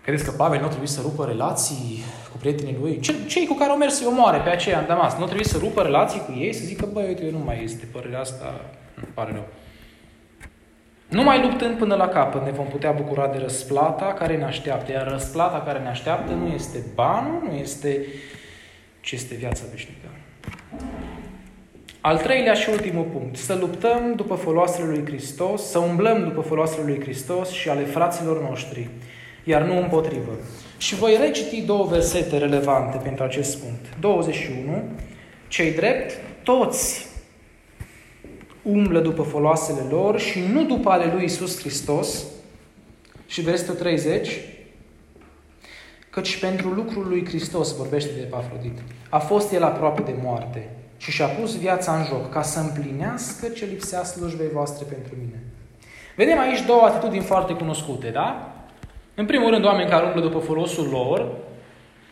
Credeți 0.02 0.24
că 0.24 0.30
Pavel 0.30 0.60
nu 0.60 0.66
trebuie 0.66 0.88
să 0.88 1.00
rupă 1.02 1.24
relații 1.24 2.04
cu 2.30 2.36
prietenii 2.36 2.76
lui? 2.80 3.00
Cei 3.26 3.46
cu 3.46 3.54
care 3.54 3.70
au 3.70 3.76
mers 3.76 3.96
să-i 3.96 4.06
omoare 4.06 4.38
pe 4.38 4.50
aceea 4.50 4.78
în 4.78 4.86
Damas, 4.86 5.18
nu 5.18 5.24
trebuie 5.24 5.44
să 5.44 5.58
rupă 5.58 5.82
relații 5.82 6.22
cu 6.26 6.32
ei, 6.38 6.52
să 6.52 6.64
zică, 6.64 6.88
băi, 6.92 7.06
uite, 7.06 7.28
nu 7.30 7.38
mai 7.44 7.60
este 7.62 7.88
părerea 7.92 8.20
asta, 8.20 8.60
nu 8.94 9.04
pare 9.14 9.32
rău. 9.32 9.44
Numai 11.08 11.42
luptând 11.42 11.78
până 11.78 11.94
la 11.94 12.08
capăt 12.08 12.44
ne 12.44 12.50
vom 12.50 12.66
putea 12.66 12.90
bucura 12.90 13.26
de 13.26 13.38
răsplata 13.38 14.04
care 14.04 14.36
ne 14.36 14.44
așteaptă. 14.44 14.92
Iar 14.92 15.08
răsplata 15.08 15.62
care 15.66 15.78
ne 15.78 15.88
așteaptă 15.88 16.32
nu 16.32 16.46
este 16.46 16.78
banul, 16.94 17.42
nu 17.48 17.56
este 17.56 18.06
ci 19.00 19.12
este 19.12 19.34
viața 19.34 19.62
veșnică. 19.70 20.06
Al 22.00 22.18
treilea 22.18 22.54
și 22.54 22.70
ultimul 22.70 23.04
punct. 23.04 23.36
Să 23.36 23.54
luptăm 23.54 24.12
după 24.16 24.34
foloasele 24.34 24.86
lui 24.86 25.04
Hristos, 25.04 25.62
să 25.62 25.78
umblăm 25.78 26.24
după 26.24 26.40
foloasele 26.40 26.84
lui 26.86 27.00
Hristos 27.00 27.50
și 27.50 27.68
ale 27.68 27.82
fraților 27.82 28.48
noștri, 28.48 28.88
iar 29.44 29.62
nu 29.62 29.78
împotrivă. 29.78 30.32
Și 30.78 30.94
voi 30.94 31.16
reciti 31.20 31.62
două 31.62 31.84
versete 31.84 32.38
relevante 32.38 32.96
pentru 32.96 33.24
acest 33.24 33.58
punct. 33.58 33.84
21 34.00 34.82
Cei 35.48 35.72
drept, 35.72 36.12
toți 36.42 37.05
umblă 38.66 39.00
după 39.00 39.22
foloasele 39.22 39.80
lor 39.90 40.20
și 40.20 40.40
nu 40.52 40.64
după 40.64 40.90
ale 40.90 41.12
lui 41.14 41.24
Isus 41.24 41.58
Hristos. 41.58 42.24
Și 43.26 43.40
versetul 43.40 43.74
30, 43.74 44.40
căci 46.10 46.40
pentru 46.40 46.68
lucrul 46.68 47.06
lui 47.08 47.24
Hristos, 47.26 47.76
vorbește 47.76 48.10
de 48.14 48.20
Epafrodit, 48.20 48.78
a 49.08 49.18
fost 49.18 49.52
el 49.52 49.62
aproape 49.62 50.02
de 50.02 50.14
moarte 50.22 50.70
și 50.96 51.10
și-a 51.10 51.26
pus 51.26 51.58
viața 51.58 51.96
în 51.96 52.04
joc 52.04 52.30
ca 52.30 52.42
să 52.42 52.60
împlinească 52.60 53.48
ce 53.48 53.64
lipsea 53.64 54.04
slujbei 54.04 54.48
voastre 54.52 54.86
pentru 54.88 55.14
mine. 55.18 55.42
Vedem 56.16 56.38
aici 56.38 56.64
două 56.66 56.82
atitudini 56.82 57.22
foarte 57.22 57.52
cunoscute, 57.52 58.08
da? 58.08 58.54
În 59.14 59.26
primul 59.26 59.50
rând, 59.50 59.64
oameni 59.64 59.90
care 59.90 60.06
umblă 60.06 60.20
după 60.20 60.38
folosul 60.38 60.88
lor 60.88 61.32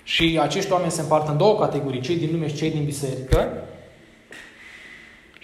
și 0.03 0.39
acești 0.43 0.73
oameni 0.73 0.91
se 0.91 1.01
împart 1.01 1.29
în 1.29 1.37
două 1.37 1.59
categorii, 1.59 2.01
cei 2.01 2.17
din 2.17 2.29
lume 2.33 2.49
și 2.49 2.55
cei 2.55 2.71
din 2.71 2.85
biserică, 2.85 3.53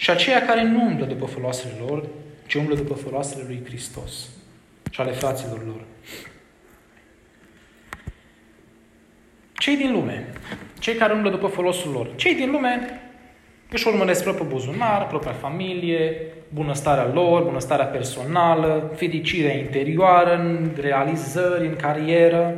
și 0.01 0.11
aceia 0.11 0.47
care 0.47 0.63
nu 0.63 0.85
umblă 0.85 1.05
după 1.05 1.27
foloasele 1.27 1.73
lor, 1.87 2.05
ci 2.47 2.55
umblă 2.55 2.75
după 2.75 2.95
foloasele 2.95 3.45
lui 3.47 3.63
Hristos 3.65 4.29
și 4.91 5.01
ale 5.01 5.11
fraților 5.11 5.67
lor. 5.67 5.85
Cei 9.53 9.77
din 9.77 9.93
lume, 9.93 10.33
cei 10.79 10.95
care 10.95 11.13
umblă 11.13 11.31
după 11.31 11.47
folosul 11.47 11.93
lor, 11.93 12.11
cei 12.17 12.35
din 12.35 12.51
lume 12.51 13.01
își 13.71 13.89
urmăresc 13.89 14.23
propriul 14.23 14.49
buzunar, 14.49 15.07
propria 15.07 15.33
familie, 15.33 16.27
bunăstarea 16.49 17.11
lor, 17.13 17.43
bunăstarea 17.43 17.87
personală, 17.87 18.93
fericirea 18.97 19.57
interioară, 19.57 20.37
în 20.39 20.71
realizări, 20.81 21.67
în 21.67 21.77
carieră. 21.77 22.57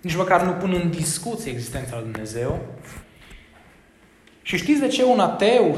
Nici 0.00 0.16
măcar 0.16 0.42
nu 0.42 0.52
pun 0.52 0.80
în 0.82 0.90
discuție 0.90 1.52
existența 1.52 1.96
lui 1.96 2.10
Dumnezeu. 2.12 2.60
Și 4.42 4.56
știți 4.56 4.80
de 4.80 4.88
ce 4.88 5.04
un 5.04 5.20
ateu, 5.20 5.76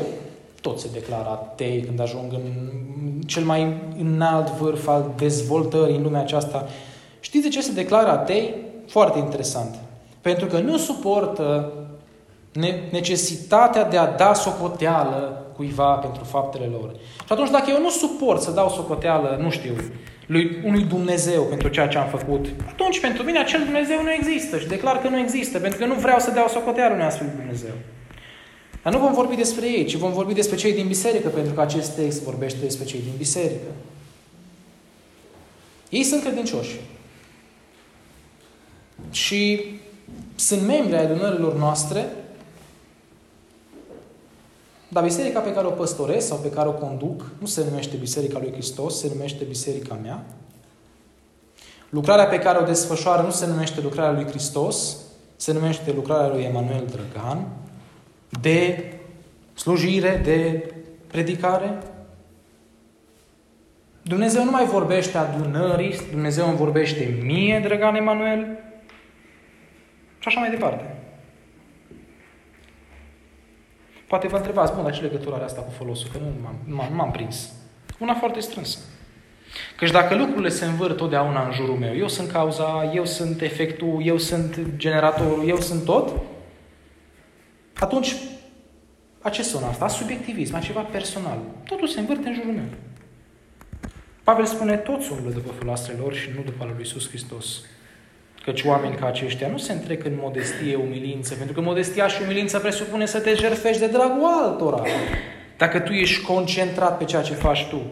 toți 0.65 0.83
se 0.83 0.89
declară 0.93 1.29
atei 1.29 1.83
când 1.87 2.01
ajung 2.01 2.33
în 2.33 3.21
cel 3.27 3.43
mai 3.43 3.75
înalt 3.99 4.49
vârf 4.51 4.89
al 4.89 5.11
dezvoltării 5.17 5.97
în 5.97 6.03
lumea 6.03 6.21
aceasta, 6.21 6.69
știți 7.21 7.45
de 7.45 7.51
ce 7.51 7.63
se 7.63 7.73
declară 7.73 8.11
atei? 8.11 8.55
Foarte 8.87 9.19
interesant. 9.19 9.75
Pentru 10.21 10.47
că 10.47 10.59
nu 10.59 10.77
suportă 10.77 11.73
necesitatea 12.91 13.85
de 13.85 13.97
a 13.97 14.07
da 14.07 14.35
socoteală 14.35 15.47
cuiva 15.57 15.93
pentru 15.93 16.25
faptele 16.25 16.67
lor. 16.67 16.95
Și 17.27 17.33
atunci, 17.33 17.51
dacă 17.51 17.71
eu 17.71 17.81
nu 17.81 17.91
suport 17.91 18.41
să 18.41 18.51
dau 18.51 18.69
socoteală, 18.69 19.39
nu 19.41 19.51
știu, 19.51 19.75
lui 20.27 20.63
unui 20.65 20.83
Dumnezeu 20.83 21.43
pentru 21.43 21.69
ceea 21.69 21.89
ce 21.89 21.99
am 21.99 22.09
făcut, 22.09 22.47
atunci 22.69 23.01
pentru 23.01 23.23
mine 23.23 23.39
acel 23.39 23.61
Dumnezeu 23.65 24.03
nu 24.03 24.13
există 24.13 24.59
și 24.59 24.67
declar 24.67 24.99
că 24.99 25.09
nu 25.09 25.19
există, 25.19 25.59
pentru 25.59 25.79
că 25.79 25.87
nu 25.87 25.95
vreau 25.95 26.19
să 26.19 26.31
dau 26.31 26.49
socoteală 26.49 26.95
unui 26.95 27.07
astfel 27.07 27.27
de 27.27 27.37
Dumnezeu. 27.37 27.75
Dar 28.85 28.93
nu 28.93 28.99
vom 28.99 29.13
vorbi 29.13 29.35
despre 29.35 29.67
ei, 29.67 29.85
ci 29.85 29.95
vom 29.95 30.13
vorbi 30.13 30.33
despre 30.33 30.57
cei 30.57 30.73
din 30.73 30.87
biserică, 30.87 31.29
pentru 31.29 31.53
că 31.53 31.61
acest 31.61 31.91
text 31.91 32.23
vorbește 32.23 32.59
despre 32.59 32.85
cei 32.85 33.01
din 33.01 33.13
biserică. 33.17 33.71
Ei 35.89 36.03
sunt 36.03 36.23
credincioși. 36.23 36.81
Și 39.11 39.65
sunt 40.35 40.67
membri 40.67 40.97
ai 40.97 41.05
adunărilor 41.05 41.57
noastre, 41.57 42.13
dar 44.89 45.03
biserica 45.03 45.41
pe 45.41 45.53
care 45.53 45.67
o 45.67 45.71
păstoresc 45.71 46.27
sau 46.27 46.37
pe 46.39 46.51
care 46.51 46.69
o 46.69 46.73
conduc 46.73 47.31
nu 47.39 47.47
se 47.47 47.65
numește 47.69 47.97
Biserica 47.97 48.39
lui 48.39 48.53
Hristos, 48.53 48.99
se 48.99 49.09
numește 49.13 49.45
Biserica 49.45 49.99
mea. 50.03 50.25
Lucrarea 51.89 52.27
pe 52.27 52.39
care 52.39 52.59
o 52.59 52.65
desfășoară 52.65 53.23
nu 53.23 53.31
se 53.31 53.47
numește 53.47 53.81
lucrarea 53.81 54.13
lui 54.13 54.31
Hristos, 54.31 54.97
se 55.37 55.53
numește 55.53 55.93
lucrarea 55.93 56.29
lui 56.35 56.43
Emanuel 56.43 56.85
Drăgan, 56.91 57.47
de 58.41 58.93
slujire, 59.55 60.21
de 60.25 60.69
predicare. 61.07 61.79
Dumnezeu 64.03 64.45
nu 64.45 64.51
mai 64.51 64.65
vorbește 64.65 65.19
adunării, 65.19 65.95
Dumnezeu 66.11 66.49
îmi 66.49 66.57
vorbește 66.57 67.19
mie, 67.23 67.61
Drăgan 67.61 67.95
Emanuel, 67.95 68.59
și 70.19 70.29
așa 70.29 70.41
mai 70.41 70.51
departe. 70.51 70.95
Poate 74.07 74.29
vă 74.29 74.37
întrebați, 74.37 74.73
bun, 74.75 74.83
dar 74.83 74.93
ce 74.93 75.03
legătură 75.03 75.35
are 75.35 75.45
asta 75.45 75.61
cu 75.61 75.71
folosul? 75.71 76.11
Că 76.13 76.19
nu 76.19 76.27
m-am, 76.43 76.89
nu 76.89 76.95
m-am 76.95 77.11
prins. 77.11 77.53
Una 77.99 78.15
foarte 78.15 78.41
strânsă. 78.41 78.79
Căci 79.77 79.91
dacă 79.91 80.15
lucrurile 80.15 80.49
se 80.49 80.65
învârt 80.65 80.97
totdeauna 80.97 81.47
în 81.47 81.53
jurul 81.53 81.77
meu, 81.77 81.97
eu 81.97 82.09
sunt 82.09 82.31
cauza, 82.31 82.91
eu 82.95 83.05
sunt 83.05 83.41
efectul, 83.41 84.01
eu 84.05 84.19
sunt 84.19 84.61
generatorul, 84.77 85.49
eu 85.49 85.57
sunt 85.57 85.85
tot, 85.85 86.21
atunci, 87.85 88.15
a 89.21 89.29
ce 89.29 89.43
sună 89.43 89.67
asta? 89.67 89.89
Subiectivism, 89.89 90.55
a 90.55 90.59
ceva 90.59 90.81
personal. 90.81 91.39
Totul 91.65 91.89
se 91.89 92.01
învârte 92.01 92.29
în 92.29 92.35
jurul 92.35 92.53
meu. 92.53 92.65
Pavel 94.25 94.45
spune, 94.45 94.77
toți 94.77 95.13
umblă 95.13 95.31
după 95.31 95.53
foloasele 95.59 95.99
lor 96.01 96.15
și 96.15 96.29
nu 96.37 96.43
după 96.43 96.63
al 96.63 96.69
lui 96.69 96.79
Iisus 96.79 97.09
Hristos. 97.09 97.47
Căci 98.45 98.63
oameni 98.63 98.95
ca 98.95 99.07
aceștia 99.07 99.49
nu 99.49 99.59
se 99.59 99.73
întrec 99.73 100.05
în 100.05 100.17
modestie, 100.21 100.75
umilință, 100.77 101.35
pentru 101.35 101.55
că 101.55 101.61
modestia 101.61 102.09
și 102.09 102.23
umilința 102.23 102.59
presupune 102.59 103.07
să 103.07 103.21
te 103.21 103.35
jertfești 103.35 103.81
de 103.81 103.87
dragul 103.87 104.25
altora. 104.25 104.83
Dacă 105.57 105.79
tu 105.79 105.93
ești 105.93 106.23
concentrat 106.23 106.99
pe 106.99 107.05
ceea 107.05 107.23
ce 107.23 107.35
faci 107.35 107.67
tu, 107.67 107.83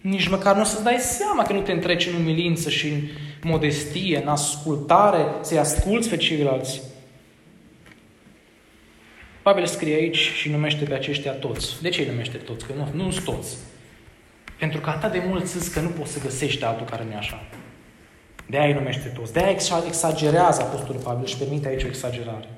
nici 0.00 0.28
măcar 0.28 0.54
nu 0.54 0.60
o 0.60 0.64
să-ți 0.64 0.84
dai 0.84 0.98
seama 0.98 1.42
că 1.42 1.52
nu 1.52 1.60
te 1.60 1.72
întreci 1.72 2.06
în 2.06 2.14
umilință 2.20 2.70
și 2.70 2.88
în 2.88 3.00
modestie, 3.42 4.22
în 4.22 4.28
ascultare, 4.28 5.26
să-i 5.40 5.58
asculți 5.58 6.08
pe 6.08 6.16
ceilalți. 6.16 6.82
Pavel 9.46 9.66
scrie 9.66 9.94
aici 9.94 10.16
și 10.16 10.50
numește 10.50 10.84
pe 10.84 10.94
aceștia 10.94 11.32
toți. 11.32 11.82
De 11.82 11.88
ce 11.88 12.00
îi 12.00 12.06
numește 12.06 12.36
toți? 12.36 12.66
Că 12.66 12.72
nu, 12.76 13.04
nu 13.04 13.10
sunt 13.10 13.24
toți. 13.24 13.56
Pentru 14.58 14.80
că 14.80 14.90
atât 14.90 15.12
de 15.12 15.22
mult 15.26 15.72
că 15.72 15.80
nu 15.80 15.88
poți 15.88 16.12
să 16.12 16.20
găsești 16.20 16.64
altul 16.64 16.86
care 16.86 17.04
nu 17.04 17.12
e 17.12 17.16
așa. 17.16 17.42
De 18.46 18.58
aia 18.58 18.66
îi 18.66 18.74
numește 18.74 19.08
toți. 19.08 19.32
De 19.32 19.40
aia 19.40 19.56
exagerează 19.86 20.62
Apostolul 20.62 21.02
Pavel 21.02 21.26
și 21.26 21.36
permite 21.36 21.68
aici 21.68 21.82
o 21.82 21.86
exagerare. 21.86 22.48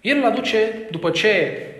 El 0.00 0.16
îl 0.16 0.24
aduce, 0.24 0.58
după 0.90 1.10
ce 1.10 1.30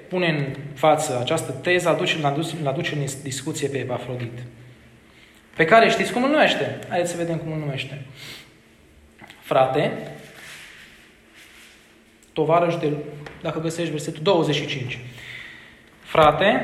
pune 0.09 0.29
în 0.29 0.55
față 0.75 1.19
această 1.21 1.53
teză, 1.53 1.89
aduce, 1.89 2.17
îl, 2.17 2.25
aduce, 2.25 2.57
îl 2.61 2.67
aduce 2.67 2.95
în 2.95 3.05
discuție 3.23 3.69
pe 3.69 3.79
Epafrodit. 3.79 4.39
Pe 5.57 5.65
care 5.65 5.91
știți 5.91 6.13
cum 6.13 6.23
îl 6.23 6.31
numește? 6.31 6.79
Haideți 6.89 7.11
să 7.11 7.17
vedem 7.17 7.39
cum 7.39 7.53
îl 7.53 7.59
numește. 7.59 8.07
Frate, 9.41 9.93
tovarăș 12.33 12.75
de... 12.77 12.93
Dacă 13.45 13.61
găsești 13.61 13.91
versetul 13.91 14.23
25. 14.23 14.99
Frate, 16.01 16.61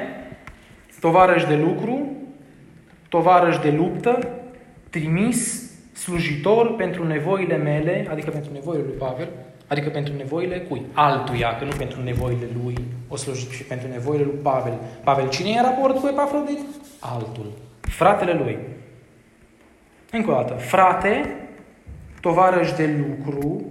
tovarăș 1.00 1.44
de 1.44 1.56
lucru, 1.56 2.16
tovarăș 3.08 3.58
de 3.58 3.70
luptă, 3.70 4.28
trimis 4.90 5.70
slujitor 5.92 6.74
pentru 6.76 7.06
nevoile 7.06 7.56
mele, 7.56 8.06
adică 8.10 8.30
pentru 8.30 8.52
nevoile 8.52 8.82
lui 8.82 8.96
Pavel, 8.98 9.28
adică 9.66 9.88
pentru 9.88 10.14
nevoile 10.16 10.60
cui? 10.60 10.82
Altuia, 10.92 11.56
că 11.56 11.64
nu 11.64 11.70
pentru 11.76 12.02
nevoile 12.02 12.48
lui, 12.62 12.74
o 13.08 13.16
slujit 13.16 13.50
și 13.50 13.64
pentru 13.64 13.88
nevoile 13.88 14.24
lui 14.24 14.38
Pavel. 14.42 14.78
Pavel, 15.04 15.28
cine 15.28 15.50
e 15.50 15.58
în 15.58 15.64
raport 15.64 15.98
cu 15.98 16.06
Epafrodit? 16.06 16.58
Altul. 16.98 17.52
Fratele 17.80 18.32
lui. 18.32 18.58
Încă 20.10 20.30
o 20.30 20.34
dată. 20.34 20.54
Frate, 20.54 21.36
tovarăș 22.20 22.72
de 22.72 22.96
lucru, 23.06 23.64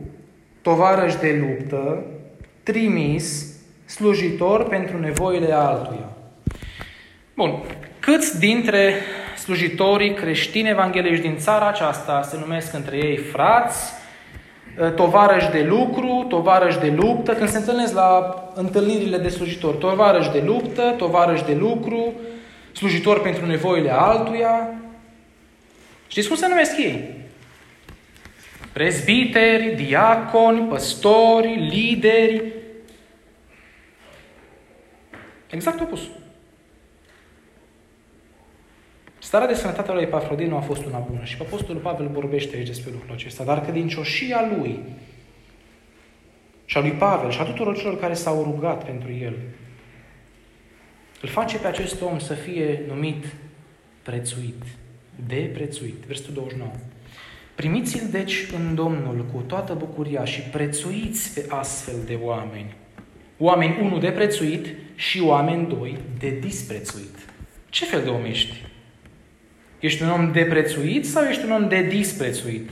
tovarăș 0.61 1.15
de 1.15 1.45
luptă, 1.47 2.03
trimis, 2.71 3.55
slujitor 3.85 4.67
pentru 4.67 4.97
nevoile 4.97 5.53
altuia. 5.53 6.09
Bun. 7.35 7.59
Câți 7.99 8.39
dintre 8.39 8.93
slujitorii 9.37 10.13
creștini 10.13 10.69
evangelici 10.69 11.21
din 11.21 11.37
țara 11.37 11.67
aceasta 11.67 12.21
se 12.21 12.37
numesc 12.39 12.73
între 12.73 12.97
ei 12.97 13.17
frați, 13.17 13.93
ă, 14.81 14.89
tovarăși 14.89 15.49
de 15.49 15.63
lucru, 15.63 16.25
tovarăși 16.29 16.79
de 16.79 16.93
luptă, 16.95 17.33
când 17.33 17.49
se 17.49 17.57
întâlnesc 17.57 17.93
la 17.93 18.43
întâlnirile 18.55 19.17
de 19.17 19.29
slujitori, 19.29 19.77
tovarăși 19.77 20.31
de 20.31 20.43
luptă, 20.45 20.93
tovarăși 20.97 21.45
de 21.45 21.53
lucru, 21.53 22.13
slujitori 22.71 23.21
pentru 23.21 23.45
nevoile 23.45 23.91
altuia. 23.91 24.73
Știți 26.07 26.27
cum 26.27 26.37
se 26.37 26.47
numesc 26.47 26.77
ei? 26.77 27.17
Prezbiteri, 28.73 29.75
diaconi, 29.75 30.67
păstori, 30.67 31.69
lideri. 31.69 32.43
Exact 35.49 35.79
opusul. 35.79 36.11
Starea 39.19 39.47
de 39.47 39.53
sănătate 39.53 39.91
a 39.91 39.93
lui 39.93 40.03
Epafrodit 40.03 40.47
nu 40.47 40.55
a 40.55 40.61
fost 40.61 40.85
una 40.85 40.97
bună 40.97 41.23
și 41.23 41.37
Apostolul 41.41 41.81
Pavel 41.81 42.07
vorbește 42.07 42.55
aici 42.55 42.67
despre 42.67 42.91
lucrul 42.91 43.13
acesta, 43.13 43.43
dar 43.43 43.61
credincioșia 43.61 44.51
lui 44.57 44.79
și 46.65 46.77
a 46.77 46.79
lui 46.79 46.91
Pavel 46.91 47.31
și 47.31 47.39
a 47.39 47.43
tuturor 47.43 47.77
celor 47.77 47.99
care 47.99 48.13
s-au 48.13 48.43
rugat 48.43 48.85
pentru 48.85 49.11
el, 49.11 49.33
îl 51.21 51.29
face 51.29 51.57
pe 51.57 51.67
acest 51.67 52.01
om 52.01 52.19
să 52.19 52.33
fie 52.33 52.81
numit 52.87 53.25
prețuit, 54.03 54.63
de 55.27 55.49
prețuit. 55.53 56.03
Versetul 56.07 56.33
29. 56.33 56.71
Primiți-l 57.55 58.07
deci 58.11 58.47
în 58.57 58.75
Domnul 58.75 59.25
cu 59.33 59.43
toată 59.47 59.73
bucuria 59.73 60.25
și 60.25 60.41
prețuiți 60.41 61.33
pe 61.33 61.45
astfel 61.49 61.95
de 62.05 62.17
oameni, 62.21 62.75
Oameni, 63.41 63.77
unu, 63.81 63.97
de 63.97 64.11
prețuit 64.11 64.67
și 64.99 65.21
oameni, 65.21 65.67
doi, 65.67 65.97
de 66.17 66.29
disprețuit. 66.29 67.15
Ce 67.69 67.85
fel 67.85 68.03
de 68.03 68.09
om 68.09 68.25
ești? 68.25 68.65
Ești 69.79 70.03
un 70.03 70.09
om 70.09 70.31
de 70.31 70.43
prețuit 70.43 71.07
sau 71.07 71.23
ești 71.23 71.45
un 71.45 71.51
om 71.51 71.67
de 71.67 71.81
disprețuit? 71.81 72.69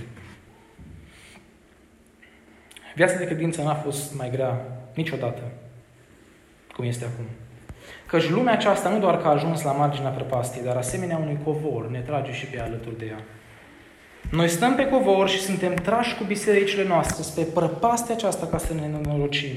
Viața 2.95 3.17
de 3.17 3.25
credință 3.25 3.61
n-a 3.61 3.73
fost 3.73 4.15
mai 4.15 4.29
grea 4.31 4.65
niciodată 4.93 5.41
cum 6.73 6.85
este 6.85 7.05
acum. 7.05 7.25
Căci 8.05 8.29
lumea 8.29 8.53
aceasta 8.53 8.89
nu 8.89 8.99
doar 8.99 9.21
că 9.21 9.27
a 9.27 9.31
ajuns 9.31 9.61
la 9.61 9.71
marginea 9.71 10.09
prăpastiei, 10.09 10.63
dar 10.63 10.75
asemenea 10.75 11.17
unui 11.17 11.39
covor 11.43 11.89
ne 11.89 11.99
trage 11.99 12.33
și 12.33 12.45
pe 12.45 12.59
alături 12.59 12.97
de 12.97 13.05
ea. 13.05 13.23
Noi 14.31 14.47
stăm 14.47 14.75
pe 14.75 14.87
covor 14.87 15.29
și 15.29 15.39
suntem 15.39 15.73
trași 15.73 16.15
cu 16.15 16.23
bisericile 16.23 16.83
noastre 16.83 17.23
spre 17.23 17.43
prăpastia 17.43 18.15
aceasta 18.15 18.47
ca 18.47 18.57
să 18.57 18.73
ne 18.73 18.87
nenorocim. 18.87 19.55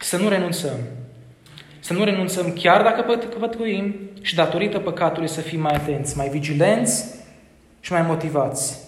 Să 0.00 0.16
nu 0.16 0.28
renunțăm. 0.28 0.78
Să 1.80 1.92
nu 1.92 2.04
renunțăm 2.04 2.52
chiar 2.52 2.82
dacă 2.82 3.18
pătruim 3.38 3.94
și 4.20 4.34
datorită 4.34 4.78
păcatului 4.78 5.28
să 5.28 5.40
fim 5.40 5.60
mai 5.60 5.74
atenți, 5.74 6.16
mai 6.16 6.28
vigilenți 6.28 7.04
și 7.80 7.92
mai 7.92 8.02
motivați. 8.02 8.78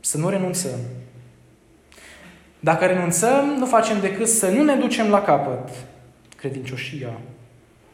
Să 0.00 0.18
nu 0.18 0.28
renunțăm. 0.28 0.78
Dacă 2.60 2.86
renunțăm, 2.86 3.44
nu 3.58 3.66
facem 3.66 4.00
decât 4.00 4.28
să 4.28 4.50
nu 4.50 4.62
ne 4.62 4.74
ducem 4.74 5.08
la 5.08 5.22
capăt 5.22 5.68
credincioșia. 6.36 7.20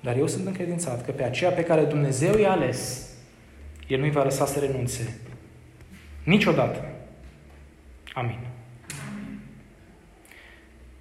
Dar 0.00 0.16
eu 0.16 0.26
sunt 0.26 0.46
încredințat 0.46 1.04
că 1.04 1.10
pe 1.10 1.22
aceea 1.22 1.50
pe 1.50 1.62
care 1.62 1.82
Dumnezeu 1.82 2.38
i-a 2.38 2.50
ales, 2.50 3.08
El 3.86 3.98
nu-i 3.98 4.10
va 4.10 4.22
lăsa 4.22 4.46
să 4.46 4.58
renunțe. 4.58 5.18
Niciodată. 6.24 6.84
Amin. 8.12 8.38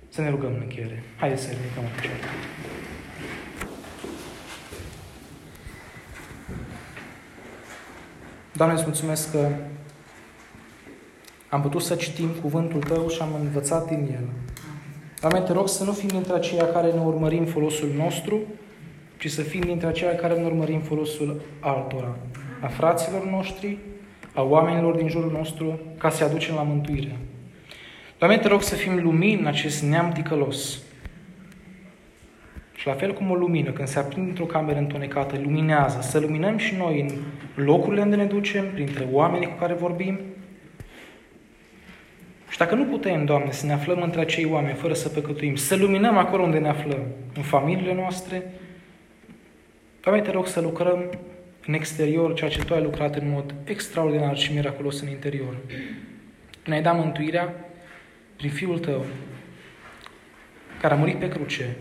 Să 0.10 0.22
ne 0.22 0.30
rugăm 0.30 0.54
în 0.54 0.60
încheiere. 0.62 1.04
Haideți 1.18 1.42
să 1.42 1.50
ridicăm 1.50 1.84
în 1.84 1.90
picioare. 1.96 2.20
Doamne, 8.56 8.76
îți 8.76 8.86
mulțumesc 8.86 9.32
că 9.32 9.48
am 11.50 11.62
putut 11.62 11.82
să 11.82 11.96
citim 11.96 12.30
cuvântul 12.42 12.82
Tău 12.82 13.10
și 13.10 13.22
am 13.22 13.30
învățat 13.42 13.88
din 13.88 14.10
el. 14.14 14.30
Doamne, 15.20 15.40
te 15.40 15.54
rog 15.54 15.70
să 15.70 15.84
nu 15.84 15.92
fim 15.92 16.08
dintre 16.08 16.34
aceia 16.34 16.66
care 16.68 16.92
ne 16.92 17.00
urmărim 17.00 17.46
folosul 17.46 17.90
nostru, 17.98 18.40
ci 19.18 19.30
să 19.30 19.42
fim 19.42 19.62
dintre 19.62 19.88
aceia 19.88 20.16
care 20.16 20.34
ne 20.34 20.46
urmărim 20.46 20.80
folosul 20.80 21.42
altora, 21.60 22.18
a 22.62 22.68
fraților 22.68 23.26
noștri, 23.26 23.78
a 24.34 24.42
oamenilor 24.42 24.96
din 24.96 25.08
jurul 25.08 25.32
nostru, 25.32 25.80
ca 25.98 26.10
să-i 26.10 26.28
aducem 26.28 26.56
la 26.56 26.64
mântuire. 26.64 27.18
Doamne, 28.18 28.38
te 28.38 28.48
rog 28.48 28.62
să 28.62 28.76
fim 28.76 29.04
lumini 29.04 29.40
în 29.40 29.46
acest 29.46 29.82
neam 29.82 30.12
ticălos. 30.12 30.80
Și 32.86 32.92
la 32.92 32.98
fel 32.98 33.14
cum 33.14 33.32
o 33.32 33.36
lumină, 33.36 33.72
când 33.72 33.88
se 33.88 34.00
aprinde 34.00 34.30
într-o 34.30 34.46
cameră 34.46 34.80
întunecată, 34.80 35.40
luminează, 35.44 36.02
să 36.02 36.20
luminăm 36.20 36.58
și 36.58 36.76
noi 36.76 37.02
în 37.02 37.10
locurile 37.66 38.02
unde 38.02 38.16
ne 38.16 38.26
ducem, 38.26 38.72
printre 38.74 39.08
oamenii 39.12 39.48
cu 39.48 39.58
care 39.60 39.74
vorbim, 39.74 40.20
și 42.50 42.58
dacă 42.58 42.76
nu 42.76 42.86
putem, 42.86 43.26
Doamne, 43.26 43.52
să 43.52 43.66
ne 43.66 43.74
aflăm 43.74 44.02
între 44.02 44.22
acei 44.22 44.46
oameni 44.46 44.76
fără 44.76 44.94
să 44.94 45.10
păcătuim, 45.10 45.56
să 45.56 45.76
luminăm 45.76 46.18
acolo 46.18 46.44
unde 46.44 46.58
ne 46.58 46.70
aflăm, 46.70 47.00
în 47.36 47.42
familiile 47.42 47.94
noastre, 47.94 48.52
Doamne, 50.02 50.22
te 50.22 50.32
rog 50.32 50.48
să 50.48 50.62
lucrăm 50.62 51.10
în 51.68 51.74
exterior 51.74 52.34
ceea 52.34 52.50
ce 52.50 52.64
Tu 52.64 52.74
ai 52.74 52.84
lucrat 52.84 53.16
în 53.16 53.30
mod 53.30 53.54
extraordinar 53.64 54.38
și 54.38 54.54
miraculos 54.54 55.02
în 55.02 55.10
interior. 55.10 55.58
Ne-ai 56.66 56.82
dat 56.82 56.96
mântuirea 56.98 57.54
prin 58.36 58.50
Fiul 58.50 58.80
Tău, 58.80 59.06
care 60.82 60.94
a 60.94 60.98
murit 60.98 61.20
pe 61.20 61.28
cruce 61.28 61.76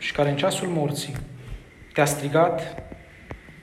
și 0.00 0.12
care 0.12 0.30
în 0.30 0.36
ceasul 0.36 0.68
morții 0.68 1.16
te-a 1.92 2.04
strigat 2.04 2.82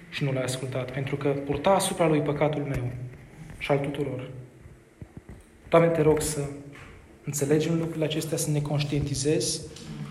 și 0.10 0.24
nu 0.24 0.32
l-ai 0.32 0.44
ascultat, 0.44 0.92
pentru 0.92 1.16
că 1.16 1.30
purta 1.30 1.70
asupra 1.70 2.08
lui 2.08 2.20
păcatul 2.20 2.62
meu 2.62 2.92
și 3.58 3.72
al 3.72 3.78
tuturor. 3.78 4.30
Doamne, 5.70 5.90
te 5.90 6.02
rog 6.02 6.22
să 6.22 6.40
înțelegem 7.24 7.78
lucrurile 7.78 8.06
acestea, 8.06 8.38
să 8.38 8.50
ne 8.50 8.62
conștientizezi, 8.62 9.62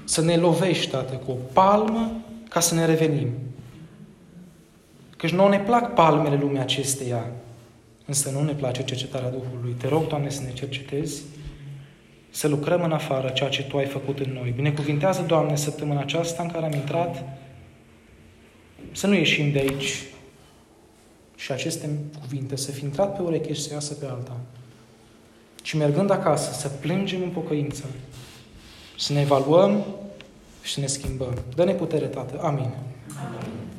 să 0.05 0.21
ne 0.21 0.37
lovești, 0.37 0.91
Tată, 0.91 1.15
cu 1.15 1.31
o 1.31 1.37
palmă 1.53 2.21
ca 2.49 2.61
să 2.61 2.75
ne 2.75 2.85
revenim. 2.85 3.29
Căci 5.17 5.33
nouă 5.33 5.49
ne 5.49 5.61
plac 5.61 5.95
palmele 5.95 6.37
lumii 6.37 6.61
acesteia, 6.61 7.31
însă 8.07 8.31
nu 8.31 8.43
ne 8.43 8.53
place 8.53 8.85
cercetarea 8.85 9.31
Duhului. 9.31 9.73
Te 9.79 9.89
rog, 9.89 10.07
Doamne, 10.07 10.29
să 10.29 10.43
ne 10.43 10.53
cercetezi, 10.53 11.23
să 12.37 12.49
lucrăm 12.49 12.83
în 12.83 12.93
afară 12.93 13.29
ceea 13.29 13.49
ce 13.49 13.63
Tu 13.63 13.77
ai 13.77 13.85
făcut 13.85 14.19
în 14.19 14.33
noi. 14.33 14.53
Binecuvintează, 14.57 15.23
Doamne, 15.23 15.57
săptămâna 15.57 16.01
aceasta 16.01 16.43
în 16.43 16.49
care 16.49 16.65
am 16.65 16.73
intrat, 16.73 17.25
să 18.93 19.07
nu 19.07 19.15
ieșim 19.15 19.53
de 19.53 19.59
aici 19.59 20.03
și 21.37 21.53
aceste 21.53 21.91
cuvinte 22.21 22.57
să 22.57 22.71
fi 22.71 22.85
intrat 22.85 23.17
pe 23.17 23.23
ureche 23.23 23.53
și 23.53 23.63
să 23.63 23.73
iasă 23.73 23.95
pe 23.95 24.07
alta 24.07 24.37
și 25.63 25.77
mergând 25.77 26.11
acasă 26.11 26.53
să 26.53 26.69
plângem 26.69 27.23
în 27.23 27.29
pocăință, 27.29 27.85
să 28.99 29.13
ne 29.13 29.21
evaluăm 29.21 29.85
și 30.63 30.73
să 30.73 30.81
ne 30.81 30.87
schimbăm. 30.87 31.39
Dă-ne 31.55 31.73
putere, 31.73 32.07
Tată. 32.07 32.41
Amin. 32.43 32.71
Amin. 33.27 33.76